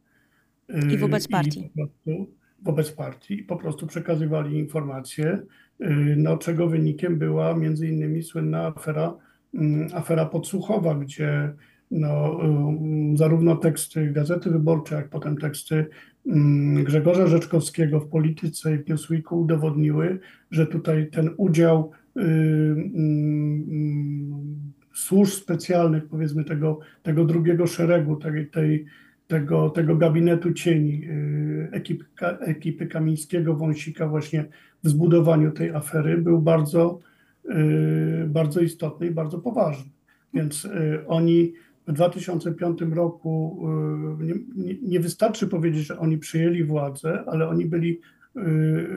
I 0.92 0.96
wobec 0.98 1.28
partii. 1.28 1.60
I 1.60 1.68
po 1.68 1.74
prostu, 1.74 2.26
wobec 2.62 2.92
partii 2.92 3.34
i 3.34 3.42
po 3.42 3.56
prostu 3.56 3.86
przekazywali 3.86 4.58
informacje, 4.58 5.42
no, 6.16 6.36
czego 6.36 6.68
wynikiem 6.68 7.18
była 7.18 7.56
między 7.56 7.88
innymi 7.88 8.22
słynna 8.22 8.66
afera, 8.66 9.14
mm, 9.54 9.88
afera 9.94 10.26
podsłuchowa, 10.26 10.94
gdzie 10.94 11.52
no, 11.92 12.40
zarówno 13.14 13.56
teksty 13.56 14.12
Gazety 14.12 14.50
Wyborczej, 14.50 14.96
jak 14.96 15.08
potem 15.08 15.36
teksty 15.36 15.86
mm, 16.26 16.84
Grzegorza 16.84 17.26
Rzeczkowskiego 17.26 18.00
w 18.00 18.08
polityce 18.08 18.74
i 18.74 18.78
w 18.78 18.88
Newsweeku 18.88 19.40
udowodniły, 19.40 20.18
że 20.50 20.66
tutaj 20.66 21.10
ten 21.10 21.30
udział 21.36 21.90
służb 24.94 25.32
specjalnych, 25.32 26.08
powiedzmy 26.08 26.44
tego, 26.44 26.78
tego 27.02 27.24
drugiego 27.24 27.66
szeregu, 27.66 28.16
tej, 28.16 28.46
tej, 28.46 28.84
tego, 29.26 29.70
tego 29.70 29.96
gabinetu 29.96 30.52
cieni 30.52 31.02
ekipy, 31.70 32.04
ekipy 32.40 32.86
Kamińskiego, 32.86 33.54
Wąsika 33.54 34.08
właśnie 34.08 34.44
w 34.84 34.88
zbudowaniu 34.88 35.50
tej 35.50 35.70
afery 35.70 36.18
był 36.18 36.40
bardzo, 36.40 37.00
bardzo 38.26 38.60
istotny 38.60 39.06
i 39.06 39.10
bardzo 39.10 39.38
poważny. 39.38 39.90
Więc 40.34 40.68
oni 41.06 41.52
w 41.86 41.92
2005 41.92 42.80
roku 42.80 43.62
y, 44.20 44.34
nie, 44.54 44.74
nie, 44.82 45.00
wystarczy 45.00 45.48
powiedzieć, 45.48 45.86
że 45.86 45.98
oni 45.98 46.18
przyjęli 46.18 46.64
władzę, 46.64 47.24
ale 47.26 47.48
oni 47.48 47.66
byli 47.66 47.90
y, 47.90 48.00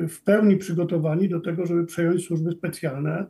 w 0.08 0.22
pełni 0.24 0.58
przygotowani 0.58 1.30
do 1.30 1.40
tego, 1.40 1.66
żeby 1.66 1.86
przejąć 1.86 2.26
służby 2.26 2.52
specjalne. 2.52 3.26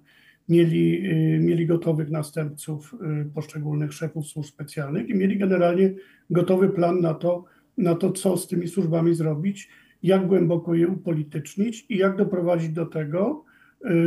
Mieli, 0.50 1.12
y, 1.36 1.40
mieli 1.40 1.68
gotowych 1.68 2.12
następców 2.12 2.96
poszczególnych 3.34 3.94
szefów 3.94 4.28
służb 4.28 4.50
specjalnych 4.50 5.10
i 5.10 5.16
mieli 5.16 5.38
generalnie 5.38 5.94
gotowy 6.30 6.70
plan 6.70 7.02
na 7.02 7.14
to, 7.14 7.46
na 7.78 7.96
to, 7.96 8.12
co 8.12 8.38
z 8.38 8.48
tymi 8.48 8.68
służbami 8.68 9.14
zrobić, 9.14 9.70
jak 10.04 10.28
głęboko 10.28 10.76
je 10.76 10.88
upolitycznić 10.88 11.86
i 11.90 11.98
jak 11.98 12.18
doprowadzić 12.18 12.70
do 12.70 12.86
tego, 12.86 13.44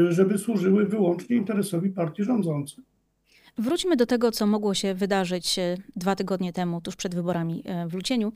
żeby 0.09 0.39
służyły 0.39 0.87
wyłącznie 0.87 1.37
interesowi 1.37 1.91
partii 1.91 2.25
rządzącej. 2.25 2.85
Wróćmy 3.59 3.97
do 3.97 4.07
tego, 4.07 4.33
co 4.33 4.47
mogło 4.47 4.75
się 4.75 4.95
wydarzyć 4.95 5.59
e, 5.59 5.77
dwa 5.97 6.17
tygodnie 6.17 6.53
temu, 6.53 6.81
tuż 6.81 6.97
przed 6.97 7.15
wyborami 7.15 7.63
e, 7.67 7.89
w 7.89 7.95
Lucieniu, 7.95 8.33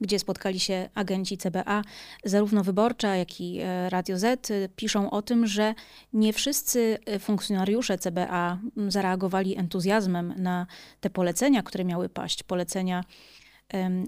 gdzie 0.00 0.18
spotkali 0.18 0.60
się 0.60 0.88
agenci 0.94 1.38
CBA, 1.38 1.82
zarówno 2.24 2.64
Wyborcza, 2.64 3.16
jak 3.16 3.40
i 3.40 3.58
e, 3.60 3.90
Radio 3.90 4.18
Z, 4.18 4.48
piszą 4.76 5.10
o 5.10 5.22
tym, 5.22 5.46
że 5.46 5.74
nie 6.12 6.32
wszyscy 6.32 6.98
funkcjonariusze 7.20 7.98
CBA 7.98 8.58
zareagowali 8.88 9.58
entuzjazmem 9.58 10.34
na 10.36 10.66
te 11.00 11.10
polecenia, 11.10 11.62
które 11.62 11.84
miały 11.84 12.08
paść, 12.08 12.42
polecenia 12.42 13.04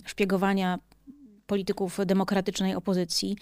szpiegowania 0.05 0.79
polityków 1.49 1.99
demokratycznej 2.07 2.75
opozycji. 2.75 3.37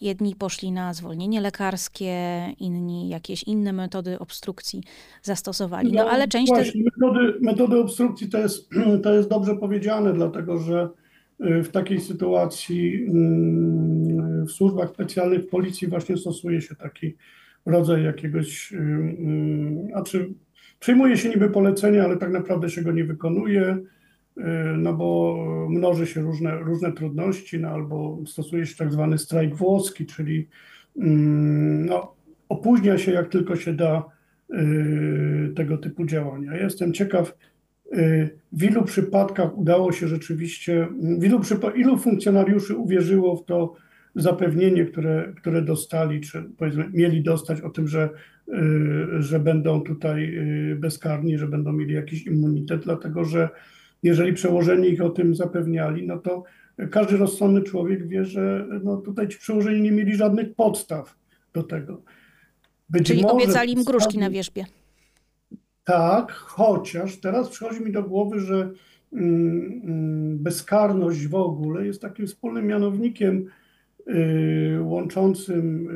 Jedni 0.00 0.34
poszli 0.34 0.72
na 0.72 0.94
zwolnienie 0.94 1.40
lekarskie, 1.40 2.16
inni 2.58 3.08
jakieś 3.08 3.42
inne 3.42 3.72
metody 3.72 4.18
obstrukcji 4.18 4.82
zastosowali. 5.22 5.92
No, 5.92 6.04
no 6.04 6.10
ale 6.10 6.28
część 6.28 6.48
właśnie, 6.48 6.84
też... 6.84 6.92
metody, 6.96 7.38
metody 7.40 7.76
obstrukcji 7.76 8.28
to 8.28 8.38
jest, 8.38 8.70
to 9.04 9.14
jest 9.14 9.28
dobrze 9.28 9.56
powiedziane, 9.56 10.12
dlatego 10.12 10.58
że 10.58 10.88
y, 11.40 11.62
w 11.62 11.68
takiej 11.68 12.00
sytuacji 12.00 13.04
mm, 13.08 14.46
w 14.46 14.50
służbach 14.50 14.90
specjalnych, 14.90 15.42
w 15.42 15.48
policji 15.48 15.88
właśnie 15.88 16.16
stosuje 16.16 16.60
się 16.60 16.74
taki 16.74 17.16
rodzaj 17.66 18.04
jakiegoś, 18.04 18.72
y, 18.72 18.76
y, 18.76 19.86
znaczy 19.90 20.34
przyjmuje 20.80 21.16
się 21.16 21.28
niby 21.28 21.50
polecenie, 21.50 22.02
ale 22.02 22.16
tak 22.16 22.32
naprawdę 22.32 22.70
się 22.70 22.82
go 22.82 22.92
nie 22.92 23.04
wykonuje 23.04 23.78
no 24.76 24.94
bo 24.94 25.36
mnoży 25.70 26.06
się 26.06 26.20
różne, 26.20 26.58
różne 26.58 26.92
trudności, 26.92 27.60
no 27.60 27.68
albo 27.68 28.18
stosuje 28.26 28.66
się 28.66 28.76
tak 28.76 28.92
zwany 28.92 29.18
strajk 29.18 29.54
włoski, 29.54 30.06
czyli 30.06 30.48
mm, 30.96 31.86
no, 31.86 32.14
opóźnia 32.48 32.98
się 32.98 33.12
jak 33.12 33.28
tylko 33.28 33.56
się 33.56 33.72
da 33.72 34.04
y, 34.50 35.52
tego 35.56 35.78
typu 35.78 36.06
działania. 36.06 36.56
Jestem 36.56 36.92
ciekaw, 36.92 37.38
y, 37.92 38.30
w 38.52 38.62
ilu 38.62 38.84
przypadkach 38.84 39.58
udało 39.58 39.92
się 39.92 40.08
rzeczywiście, 40.08 40.88
w 41.18 41.24
ilu, 41.24 41.40
ilu 41.74 41.98
funkcjonariuszy 41.98 42.76
uwierzyło 42.76 43.36
w 43.36 43.44
to 43.44 43.74
zapewnienie, 44.14 44.84
które, 44.84 45.32
które 45.36 45.62
dostali, 45.62 46.20
czy 46.20 46.44
powiedzmy 46.58 46.90
mieli 46.92 47.22
dostać 47.22 47.60
o 47.60 47.70
tym, 47.70 47.88
że, 47.88 48.10
że 49.18 49.40
będą 49.40 49.80
tutaj 49.80 50.38
bezkarni, 50.76 51.38
że 51.38 51.48
będą 51.48 51.72
mieli 51.72 51.94
jakiś 51.94 52.26
immunitet, 52.26 52.82
dlatego 52.84 53.24
że 53.24 53.48
jeżeli 54.02 54.32
przełożeni 54.32 54.88
ich 54.88 55.02
o 55.02 55.10
tym 55.10 55.34
zapewniali, 55.34 56.06
no 56.06 56.18
to 56.18 56.44
każdy 56.90 57.16
rozsądny 57.16 57.62
człowiek 57.62 58.08
wie, 58.08 58.24
że 58.24 58.66
no 58.84 58.96
tutaj 58.96 59.28
ci 59.28 59.38
przełożeni 59.38 59.82
nie 59.82 59.92
mieli 59.92 60.16
żadnych 60.16 60.54
podstaw 60.54 61.16
do 61.52 61.62
tego. 61.62 62.02
Być 62.88 63.06
Czyli 63.06 63.24
obiecali 63.24 63.72
im 63.72 63.84
gruszki 63.84 64.18
na 64.18 64.30
wierzbie. 64.30 64.64
Tak, 65.84 66.32
chociaż 66.32 67.16
teraz 67.16 67.48
przychodzi 67.48 67.80
mi 67.80 67.92
do 67.92 68.02
głowy, 68.02 68.40
że 68.40 68.72
mm, 69.12 69.82
mm, 69.84 70.38
bezkarność 70.38 71.26
w 71.26 71.34
ogóle 71.34 71.86
jest 71.86 72.02
takim 72.02 72.26
wspólnym 72.26 72.66
mianownikiem 72.66 73.46
y, 74.08 74.78
łączącym 74.82 75.88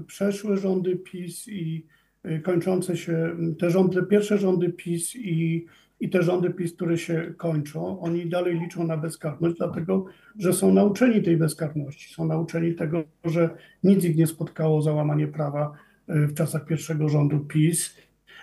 y, 0.00 0.04
przeszłe 0.04 0.56
rządy 0.56 0.96
PiS 0.96 1.48
i 1.48 1.86
y, 2.26 2.40
kończące 2.40 2.96
się 2.96 3.36
te 3.58 3.70
rządy, 3.70 4.02
pierwsze 4.02 4.38
rządy 4.38 4.72
PiS 4.72 5.16
i 5.16 5.66
i 6.00 6.10
te 6.10 6.22
rządy 6.22 6.50
PiS, 6.50 6.72
które 6.72 6.98
się 6.98 7.34
kończą, 7.36 8.00
oni 8.00 8.28
dalej 8.28 8.60
liczą 8.60 8.86
na 8.86 8.96
bezkarność, 8.96 9.56
dlatego 9.56 10.04
że 10.38 10.52
są 10.52 10.74
nauczeni 10.74 11.22
tej 11.22 11.36
bezkarności. 11.36 12.14
Są 12.14 12.26
nauczeni 12.26 12.74
tego, 12.74 13.02
że 13.24 13.50
nic 13.84 14.04
ich 14.04 14.16
nie 14.16 14.26
spotkało 14.26 14.82
załamanie 14.82 15.28
prawa 15.28 15.72
e, 16.08 16.26
w 16.26 16.34
czasach 16.34 16.64
pierwszego 16.64 17.08
rządu 17.08 17.40
PiS. 17.40 17.96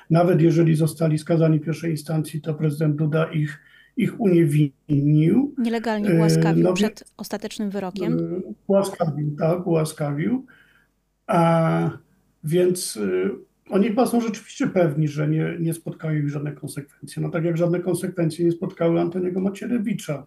Nawet 0.09 0.41
jeżeli 0.41 0.75
zostali 0.75 1.17
skazani 1.17 1.59
w 1.59 1.63
pierwszej 1.63 1.91
instancji, 1.91 2.41
to 2.41 2.53
prezydent 2.53 2.95
Duda 2.95 3.25
ich, 3.25 3.59
ich 3.97 4.21
uniewinnił. 4.21 5.55
Nielegalnie 5.57 6.13
ułaskawił 6.13 6.63
no, 6.63 6.73
przed 6.73 7.03
ostatecznym 7.17 7.69
wyrokiem. 7.69 8.13
E, 8.13 8.53
ułaskawił, 8.67 9.35
tak, 9.35 9.67
ułaskawił. 9.67 10.45
A 11.27 11.89
więc 12.43 12.97
e, 12.97 13.29
oni 13.69 13.87
chyba 13.87 14.05
są 14.05 14.21
rzeczywiście 14.21 14.67
pewni, 14.67 15.07
że 15.07 15.27
nie, 15.27 15.57
nie 15.59 15.73
spotkają 15.73 16.19
ich 16.19 16.29
żadne 16.29 16.51
konsekwencje. 16.51 17.21
No 17.23 17.29
tak 17.29 17.43
jak 17.43 17.57
żadne 17.57 17.79
konsekwencje 17.79 18.45
nie 18.45 18.51
spotkały 18.51 19.01
Antoniego 19.01 19.41
Macierewicza. 19.41 20.23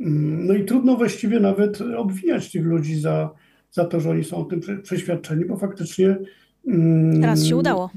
Mm, 0.00 0.46
no 0.46 0.54
i 0.54 0.64
trudno 0.64 0.96
właściwie 0.96 1.40
nawet 1.40 1.80
obwiniać 1.80 2.52
tych 2.52 2.64
ludzi 2.64 3.00
za, 3.00 3.30
za 3.70 3.84
to, 3.84 4.00
że 4.00 4.10
oni 4.10 4.24
są 4.24 4.36
o 4.36 4.44
tym 4.44 4.60
przeświadczeni, 4.82 5.44
bo 5.44 5.56
faktycznie. 5.56 6.16
Mm, 6.66 7.24
raz 7.24 7.44
się 7.44 7.56
udało. 7.56 7.90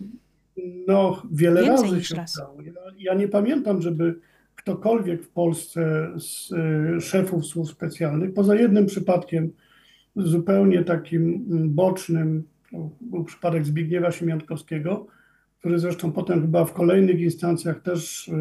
No, 0.88 1.22
wiele 1.32 1.64
Więcej 1.64 1.92
razy 1.92 2.04
się 2.04 2.16
raz. 2.16 2.38
udało. 2.38 2.62
Ja, 2.62 2.72
ja, 2.98 3.14
nie 3.14 3.28
pamiętam, 3.28 3.82
żeby 3.82 4.20
ktokolwiek 4.56 5.24
w 5.24 5.30
Polsce 5.30 6.12
z 6.20 6.52
y, 6.98 7.02
szefów 7.02 7.46
służb 7.46 7.72
specjalnych, 7.72 8.34
poza 8.34 8.56
jednym 8.56 8.86
przypadkiem, 8.86 9.52
zupełnie 10.16 10.84
takim 10.84 11.46
mm, 11.52 11.74
bocznym, 11.74 12.44
był 13.02 13.24
przypadek 13.24 13.66
Zbigniewa 13.66 14.12
Siemiątkowskiego, 14.12 15.08
który 15.60 15.80
zresztą 15.80 16.12
potem 16.12 16.42
chyba 16.42 16.66
w 16.66 16.74
kolejnych 16.74 17.20
instancjach 17.22 17.82
też 17.82 18.32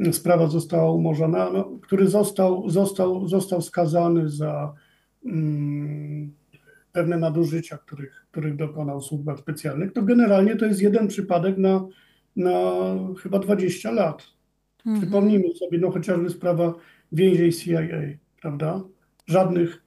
y, 0.00 0.12
sprawa 0.12 0.46
została 0.46 0.92
umorzona, 0.92 1.50
no, 1.50 1.78
który 1.82 2.08
został, 2.08 2.70
został, 2.70 3.28
został 3.28 3.62
skazany 3.62 4.28
za 4.28 4.74
um, 5.22 6.32
pewne 6.92 7.18
nadużycia, 7.18 7.78
których, 7.78 8.26
których 8.30 8.56
dokonał 8.56 9.00
w 9.00 9.04
służbach 9.04 9.38
specjalnych, 9.38 9.92
to 9.92 10.02
generalnie 10.02 10.56
to 10.56 10.66
jest 10.66 10.82
jeden 10.82 11.08
przypadek 11.08 11.58
na, 11.58 11.86
na 12.36 12.60
chyba 13.22 13.38
20 13.38 13.90
lat. 13.90 14.26
Mhm. 14.86 15.02
Przypomnijmy 15.02 15.54
sobie, 15.54 15.78
no 15.78 15.90
chociażby 15.90 16.30
sprawa 16.30 16.74
więzień 17.12 17.52
CIA, 17.52 17.80
prawda? 18.40 18.82
Żadnych 19.26 19.83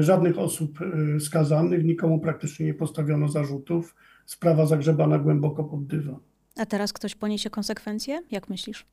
żadnych 0.00 0.38
osób 0.38 0.78
y, 1.16 1.20
skazanych, 1.20 1.84
nikomu 1.84 2.20
praktycznie 2.20 2.66
nie 2.66 2.74
postawiono 2.74 3.28
zarzutów. 3.28 3.94
Sprawa 4.26 4.66
zagrzebana 4.66 5.18
głęboko 5.18 5.64
pod 5.64 5.86
dywan. 5.86 6.18
A 6.56 6.66
teraz 6.66 6.92
ktoś 6.92 7.14
poniesie 7.14 7.50
konsekwencje? 7.50 8.22
Jak 8.30 8.48
myślisz? 8.48 8.86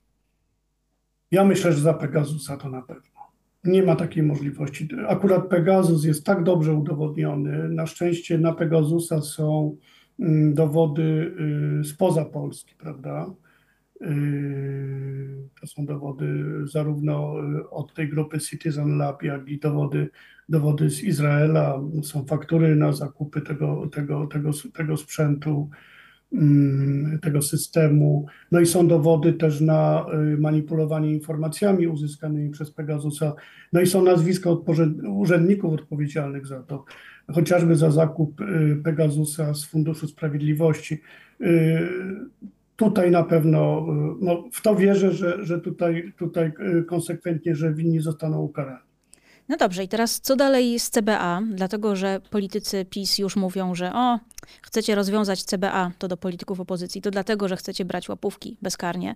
Ja 1.31 1.45
myślę, 1.45 1.73
że 1.73 1.79
za 1.79 1.93
Pegasusa 1.93 2.57
to 2.57 2.69
na 2.69 2.81
pewno. 2.81 3.17
Nie 3.63 3.83
ma 3.83 3.95
takiej 3.95 4.23
możliwości. 4.23 4.89
Akurat 5.07 5.47
Pegasus 5.47 6.03
jest 6.03 6.25
tak 6.25 6.43
dobrze 6.43 6.73
udowodniony. 6.73 7.69
Na 7.69 7.85
szczęście 7.85 8.37
na 8.37 8.53
Pegasusa 8.53 9.21
są 9.21 9.77
mm, 10.19 10.53
dowody 10.53 11.35
y, 11.81 11.83
spoza 11.83 12.25
Polski, 12.25 12.75
prawda? 12.75 13.33
To 15.61 15.67
są 15.67 15.85
dowody 15.85 16.43
zarówno 16.65 17.33
od 17.71 17.93
tej 17.93 18.09
grupy 18.09 18.39
Citizen 18.39 18.97
Lab, 18.97 19.23
jak 19.23 19.47
i 19.49 19.59
dowody 19.59 20.09
dowody 20.49 20.89
z 20.89 21.03
Izraela, 21.03 21.81
są 22.03 22.25
faktury 22.25 22.75
na 22.75 22.91
zakupy 22.93 23.41
tego, 23.41 23.87
tego, 23.87 24.27
tego, 24.27 24.51
tego 24.73 24.97
sprzętu. 24.97 25.69
mm, 26.33 27.19
tego 27.19 27.41
systemu. 27.41 28.25
No 28.51 28.59
i 28.59 28.65
są 28.65 28.87
dowody 28.87 29.33
też 29.33 29.61
na 29.61 30.05
y, 30.33 30.37
manipulowanie 30.37 31.13
informacjami 31.13 31.87
uzyskanymi 31.87 32.49
przez 32.49 32.71
Pegasusa. 32.71 33.33
No 33.73 33.81
i 33.81 33.87
są 33.87 34.03
nazwiska 34.03 34.49
urzędników 35.09 35.73
odpowiedzialnych 35.73 36.47
za 36.47 36.63
to, 36.63 36.85
chociażby 37.33 37.75
za 37.75 37.91
zakup 37.91 38.41
y, 38.41 38.81
Pegasusa 38.83 39.53
z 39.53 39.65
Funduszu 39.65 40.07
Sprawiedliwości. 40.07 41.01
Tutaj 42.77 43.11
na 43.11 43.23
pewno, 43.23 43.85
no, 44.19 44.43
w 44.51 44.61
to 44.61 44.75
wierzę, 44.75 45.11
że, 45.11 45.45
że 45.45 45.61
tutaj, 45.61 46.13
tutaj 46.17 46.51
konsekwentnie, 46.87 47.55
że 47.55 47.73
winni 47.73 47.99
zostaną 47.99 48.41
ukarani. 48.41 48.87
No 49.49 49.57
dobrze, 49.57 49.83
i 49.83 49.87
teraz 49.87 50.21
co 50.21 50.35
dalej 50.35 50.79
z 50.79 50.89
CBA? 50.89 51.41
Dlatego, 51.51 51.95
że 51.95 52.19
politycy 52.29 52.85
PiS 52.85 53.17
już 53.17 53.35
mówią, 53.35 53.75
że 53.75 53.93
o, 53.93 54.19
chcecie 54.61 54.95
rozwiązać 54.95 55.43
CBA, 55.43 55.91
to 55.97 56.07
do 56.07 56.17
polityków 56.17 56.59
opozycji, 56.59 57.01
to 57.01 57.11
dlatego, 57.11 57.47
że 57.47 57.57
chcecie 57.57 57.85
brać 57.85 58.09
łapówki 58.09 58.57
bezkarnie. 58.61 59.15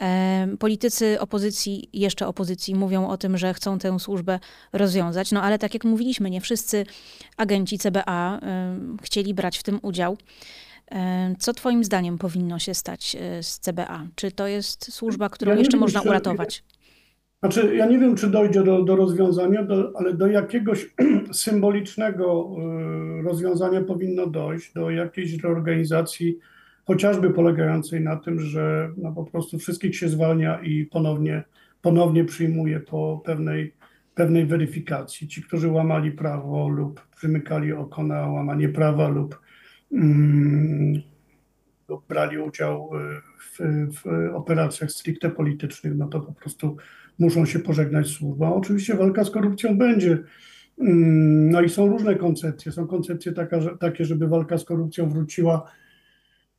E, 0.00 0.48
politycy 0.58 1.20
opozycji, 1.20 1.88
jeszcze 1.92 2.26
opozycji, 2.26 2.74
mówią 2.74 3.08
o 3.08 3.16
tym, 3.16 3.38
że 3.38 3.54
chcą 3.54 3.78
tę 3.78 3.98
służbę 3.98 4.38
rozwiązać. 4.72 5.32
No 5.32 5.42
ale 5.42 5.58
tak 5.58 5.74
jak 5.74 5.84
mówiliśmy, 5.84 6.30
nie 6.30 6.40
wszyscy 6.40 6.86
agenci 7.36 7.78
CBA 7.78 8.40
chcieli 9.02 9.34
brać 9.34 9.58
w 9.58 9.62
tym 9.62 9.78
udział. 9.82 10.16
E, 10.92 11.34
co 11.38 11.52
Twoim 11.52 11.84
zdaniem 11.84 12.18
powinno 12.18 12.58
się 12.58 12.74
stać 12.74 13.16
e, 13.20 13.42
z 13.42 13.58
CBA? 13.58 14.06
Czy 14.14 14.32
to 14.32 14.46
jest 14.46 14.92
służba, 14.92 15.28
którą 15.28 15.52
ja 15.52 15.58
jeszcze 15.58 15.76
można 15.76 16.02
uratować? 16.02 16.64
Znaczy, 17.42 17.76
ja 17.76 17.86
nie 17.86 17.98
wiem, 17.98 18.16
czy 18.16 18.30
dojdzie 18.30 18.62
do, 18.62 18.82
do 18.82 18.96
rozwiązania, 18.96 19.62
do, 19.62 19.92
ale 19.96 20.14
do 20.14 20.26
jakiegoś 20.26 20.94
symbolicznego 21.32 22.50
y, 23.20 23.22
rozwiązania 23.22 23.80
powinno 23.80 24.26
dojść, 24.26 24.72
do 24.72 24.90
jakiejś 24.90 25.42
reorganizacji, 25.42 26.38
chociażby 26.84 27.30
polegającej 27.30 28.00
na 28.00 28.16
tym, 28.16 28.40
że 28.40 28.90
no 28.96 29.12
po 29.12 29.24
prostu 29.24 29.58
wszystkich 29.58 29.96
się 29.96 30.08
zwalnia 30.08 30.60
i 30.62 30.84
ponownie, 30.84 31.42
ponownie 31.82 32.24
przyjmuje 32.24 32.80
po 32.80 33.22
pewnej, 33.24 33.74
pewnej 34.14 34.46
weryfikacji. 34.46 35.28
Ci, 35.28 35.42
którzy 35.42 35.68
łamali 35.68 36.12
prawo 36.12 36.68
lub 36.68 37.06
przymykali 37.16 37.72
oko 37.72 38.02
na 38.02 38.26
łamanie 38.26 38.68
prawa 38.68 39.08
lub 39.08 39.40
brali 42.08 42.38
udział 42.38 42.90
w, 43.38 43.58
w 43.96 44.34
operacjach 44.34 44.90
stricte 44.90 45.30
politycznych, 45.30 45.96
no 45.96 46.08
to 46.08 46.20
po 46.20 46.32
prostu 46.32 46.76
muszą 47.18 47.46
się 47.46 47.58
pożegnać 47.58 48.06
z 48.06 48.10
służbą. 48.10 48.54
Oczywiście 48.54 48.94
walka 48.94 49.24
z 49.24 49.30
korupcją 49.30 49.78
będzie. 49.78 50.18
Mm, 50.78 51.50
no 51.50 51.60
i 51.60 51.68
są 51.68 51.88
różne 51.88 52.14
koncepcje. 52.14 52.72
Są 52.72 52.86
koncepcje 52.86 53.32
taka, 53.32 53.60
że, 53.60 53.78
takie, 53.78 54.04
żeby 54.04 54.28
walka 54.28 54.58
z 54.58 54.64
korupcją 54.64 55.08
wróciła 55.08 55.70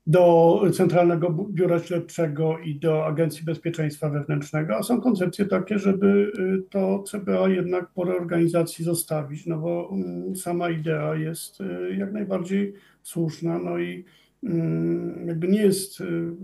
do 0.08 0.62
Centralnego 0.74 1.30
Biura 1.30 1.80
Śledczego 1.80 2.60
i 2.60 2.76
do 2.76 3.06
Agencji 3.06 3.46
Bezpieczeństwa 3.46 4.10
Wewnętrznego, 4.10 4.76
a 4.76 4.84
są 4.84 5.02
koncepcje 5.02 5.46
takie, 5.46 5.80
żeby 5.80 6.32
y, 6.40 6.70
to 6.70 7.04
CBA 7.04 7.50
jednak 7.50 7.90
po 7.94 8.04
reorganizacji 8.04 8.86
zostawić, 8.86 9.46
no 9.46 9.58
bo 9.58 9.90
mm, 9.92 10.36
sama 10.36 10.70
idea 10.70 11.16
jest 11.16 11.62
y, 11.62 11.96
jak 11.98 12.14
najbardziej 12.14 12.74
słuszna, 13.04 13.60
no 13.60 13.80
i 13.80 14.06
Mm, 14.44 15.28
jakby 15.28 15.48
nie 15.48 15.62
jest, 15.62 16.02
y, 16.02 16.36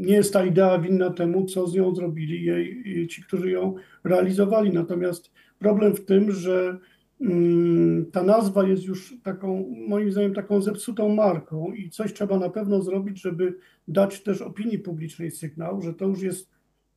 nie 0.00 0.14
jest 0.14 0.32
ta 0.32 0.44
idea 0.44 0.78
winna 0.78 1.10
temu, 1.10 1.44
co 1.44 1.66
z 1.66 1.74
nią 1.74 1.94
zrobili 1.94 2.44
jej 2.44 3.06
ci, 3.08 3.22
którzy 3.22 3.50
ją 3.50 3.74
realizowali. 4.04 4.72
Natomiast 4.72 5.30
problem 5.58 5.94
w 5.94 6.04
tym, 6.04 6.32
że 6.32 6.78
mm, 7.20 8.10
ta 8.10 8.22
nazwa 8.22 8.68
jest 8.68 8.84
już 8.84 9.14
taką, 9.22 9.74
moim 9.88 10.12
zdaniem, 10.12 10.34
taką 10.34 10.60
zepsutą 10.60 11.14
marką 11.14 11.72
i 11.72 11.90
coś 11.90 12.12
trzeba 12.12 12.38
na 12.38 12.50
pewno 12.50 12.82
zrobić, 12.82 13.20
żeby 13.20 13.54
dać 13.88 14.22
też 14.22 14.42
opinii 14.42 14.78
publicznej 14.78 15.30
sygnał, 15.30 15.82
że 15.82 15.94
to 15.94 16.06
już 16.06 16.22
jest, 16.22 16.50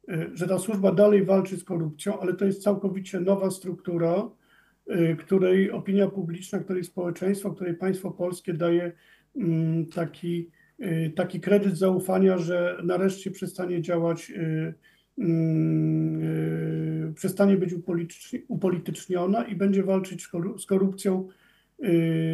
y, 0.09 0.29
że 0.33 0.47
ta 0.47 0.59
służba 0.59 0.91
dalej 0.91 1.25
walczy 1.25 1.57
z 1.57 1.63
korupcją, 1.63 2.19
ale 2.19 2.33
to 2.33 2.45
jest 2.45 2.63
całkowicie 2.63 3.19
nowa 3.19 3.51
struktura, 3.51 4.29
której 5.19 5.71
opinia 5.71 6.07
publiczna, 6.07 6.59
której 6.59 6.83
społeczeństwo, 6.83 7.51
której 7.51 7.73
państwo 7.73 8.11
polskie 8.11 8.53
daje 8.53 8.91
Mm, 9.35 9.85
taki, 9.85 10.49
y, 10.79 11.13
taki 11.15 11.39
kredyt 11.39 11.77
zaufania, 11.77 12.37
że 12.37 12.77
nareszcie 12.83 13.31
przestanie 13.31 13.81
działać, 13.81 14.29
y, 14.29 14.73
mm, 15.17 16.21
y, 17.09 17.13
przestanie 17.15 17.57
być 17.57 17.73
upolityczniona 18.47 19.43
i 19.43 19.55
będzie 19.55 19.83
walczyć 19.83 20.27
z 20.57 20.65
korupcją 20.65 21.27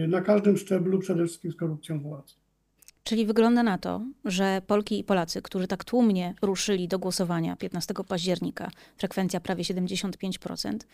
na 0.08 0.22
każdym 0.22 0.58
szczeblu, 0.58 1.00
przede 1.00 1.26
wszystkim 1.26 1.52
z 1.52 1.56
korupcją 1.56 2.00
władzy. 2.00 2.34
Czyli 3.04 3.26
wygląda 3.26 3.64
na 3.64 3.78
to, 3.78 4.02
że 4.26 4.62
Polki 4.68 5.00
i 5.00 5.04
Polacy, 5.04 5.42
którzy 5.42 5.68
tak 5.68 5.84
tłumnie 5.84 6.34
ruszyli 6.42 6.88
do 6.88 7.00
głosowania 7.00 7.56
15 7.56 7.94
października, 8.08 8.72
frekwencja 8.98 9.40
prawie 9.40 9.64
75%, 9.64 10.88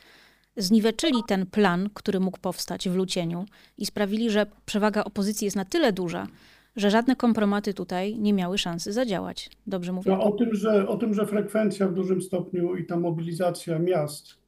zniweczyli 0.58 1.24
ten 1.28 1.46
plan, 1.46 1.90
który 1.94 2.20
mógł 2.20 2.40
powstać 2.40 2.90
w 2.90 2.96
Lucieniu 2.96 3.46
i 3.78 3.86
sprawili, 3.86 4.30
że 4.30 4.46
przewaga 4.66 5.04
opozycji 5.04 5.46
jest 5.46 5.58
na 5.58 5.66
tyle 5.66 5.94
duża, 5.94 6.28
że 6.76 6.92
żadne 6.92 7.16
kompromaty 7.16 7.74
tutaj 7.74 8.18
nie 8.18 8.34
miały 8.34 8.58
szansy 8.58 8.94
zadziałać. 8.94 9.50
Dobrze 9.68 9.92
mówię? 9.92 10.12
No, 10.12 10.24
o, 10.24 10.32
tym, 10.32 10.56
że, 10.56 10.88
o 10.88 10.98
tym, 10.98 11.14
że 11.14 11.26
frekwencja 11.26 11.88
w 11.88 11.94
dużym 11.94 12.22
stopniu 12.22 12.76
i 12.76 12.86
ta 12.86 12.98
mobilizacja 12.98 13.80
miast 13.80 14.44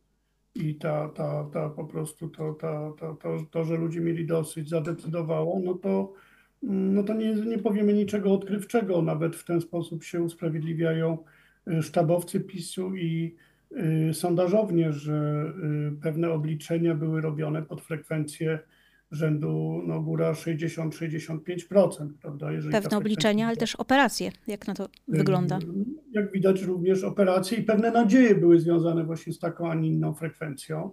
i 0.55 0.75
ta, 0.75 1.09
ta, 1.09 1.49
ta 1.53 1.69
po 1.69 1.85
prostu 1.85 2.29
to, 2.29 2.53
ta, 2.53 2.91
ta, 2.99 3.13
to, 3.13 3.37
to, 3.51 3.65
że 3.65 3.77
ludzie 3.77 4.01
mieli 4.01 4.25
dosyć, 4.25 4.69
zadecydowało, 4.69 5.59
no 5.63 5.73
to, 5.73 6.13
no 6.63 7.03
to 7.03 7.13
nie, 7.13 7.33
nie 7.33 7.57
powiemy 7.57 7.93
niczego 7.93 8.33
odkrywczego. 8.33 9.01
Nawet 9.01 9.35
w 9.35 9.45
ten 9.45 9.61
sposób 9.61 10.03
się 10.03 10.21
usprawiedliwiają 10.21 11.17
y, 11.67 11.83
sztabowcy 11.83 12.39
PiSu 12.39 12.95
i 12.95 13.35
sondażownie, 14.13 14.93
że 14.93 15.45
y, 15.93 16.01
pewne 16.01 16.29
obliczenia 16.29 16.95
były 16.95 17.21
robione 17.21 17.63
pod 17.63 17.81
frekwencję 17.81 18.59
rzędu 19.11 19.81
no, 19.87 20.01
góra 20.01 20.31
60-65%, 20.31 22.09
prawda? 22.21 22.51
Jeżeli 22.51 22.73
pewne 22.73 22.97
obliczenia, 22.97 23.47
ale 23.47 23.57
też 23.57 23.75
operacje, 23.75 24.31
jak 24.47 24.67
na 24.67 24.73
to 24.73 24.85
y, 24.85 24.89
wygląda? 25.07 25.59
Jak 26.11 26.31
widać 26.31 26.61
również 26.61 27.03
operacje 27.03 27.57
i 27.57 27.63
pewne 27.63 27.91
nadzieje 27.91 28.35
były 28.35 28.59
związane 28.59 29.03
właśnie 29.03 29.33
z 29.33 29.39
taką, 29.39 29.71
a 29.71 29.75
nie 29.75 29.89
inną 29.89 30.13
frekwencją. 30.13 30.91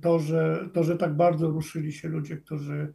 To 0.00 0.18
że, 0.18 0.68
to, 0.72 0.84
że 0.84 0.96
tak 0.96 1.16
bardzo 1.16 1.48
ruszyli 1.48 1.92
się 1.92 2.08
ludzie, 2.08 2.36
którzy, 2.36 2.92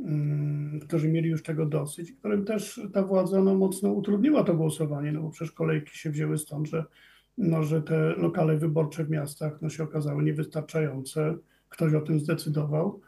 mm, 0.00 0.80
którzy 0.80 1.08
mieli 1.08 1.30
już 1.30 1.42
tego 1.42 1.66
dosyć, 1.66 2.12
którym 2.12 2.44
też 2.44 2.80
ta 2.92 3.02
władza 3.02 3.42
no, 3.42 3.54
mocno 3.54 3.92
utrudniła 3.92 4.44
to 4.44 4.54
głosowanie, 4.54 5.12
no 5.12 5.22
bo 5.22 5.30
przecież 5.30 5.52
kolejki 5.52 5.98
się 5.98 6.10
wzięły 6.10 6.38
stąd, 6.38 6.68
że 6.68 6.84
no, 7.40 7.62
że 7.62 7.82
te 7.82 7.98
lokale 8.16 8.56
wyborcze 8.56 9.04
w 9.04 9.10
miastach 9.10 9.62
no, 9.62 9.70
się 9.70 9.84
okazały 9.84 10.22
niewystarczające, 10.22 11.34
ktoś 11.68 11.94
o 11.94 12.00
tym 12.00 12.20
zdecydował, 12.20 13.00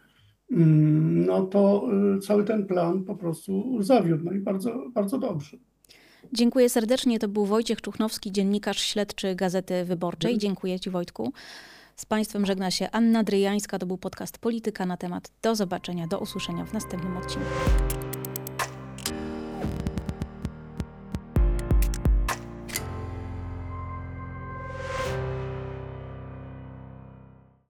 mm, 0.53 1.27
no 1.27 1.42
to 1.42 1.88
y, 2.16 2.21
cały 2.21 2.45
ten 2.45 2.66
plan 2.66 3.05
po 3.05 3.16
prostu 3.16 3.83
zawiódł. 3.83 4.25
No 4.25 4.33
i 4.33 4.38
bardzo, 4.38 4.90
bardzo 4.95 5.18
dobrze. 5.18 5.57
Dziękuję 6.33 6.68
serdecznie. 6.68 7.18
To 7.18 7.29
był 7.29 7.47
Wojciech 7.47 7.81
Czuchnowski, 7.81 8.33
dziennikarz 8.33 8.79
śledczy 8.79 9.35
Gazety 9.35 9.85
Wyborczej. 9.85 10.38
Dziękuję 10.38 10.81
Ci 10.81 10.90
Wojtku. 10.90 11.33
Z 11.97 12.07
Państwem 12.07 12.47
żegna 12.47 12.71
się 12.71 12.90
Anna 12.90 13.25
Dryjańska. 13.25 13.79
To 13.79 13.87
był 13.87 13.99
podcast 13.99 14.38
Polityka 14.38 14.87
na 14.87 14.97
temat. 14.97 15.31
Do 15.42 15.55
zobaczenia, 15.55 16.07
do 16.07 16.18
usłyszenia 16.18 16.64
w 16.64 16.73
następnym 16.73 17.16
odcinku. 17.16 18.02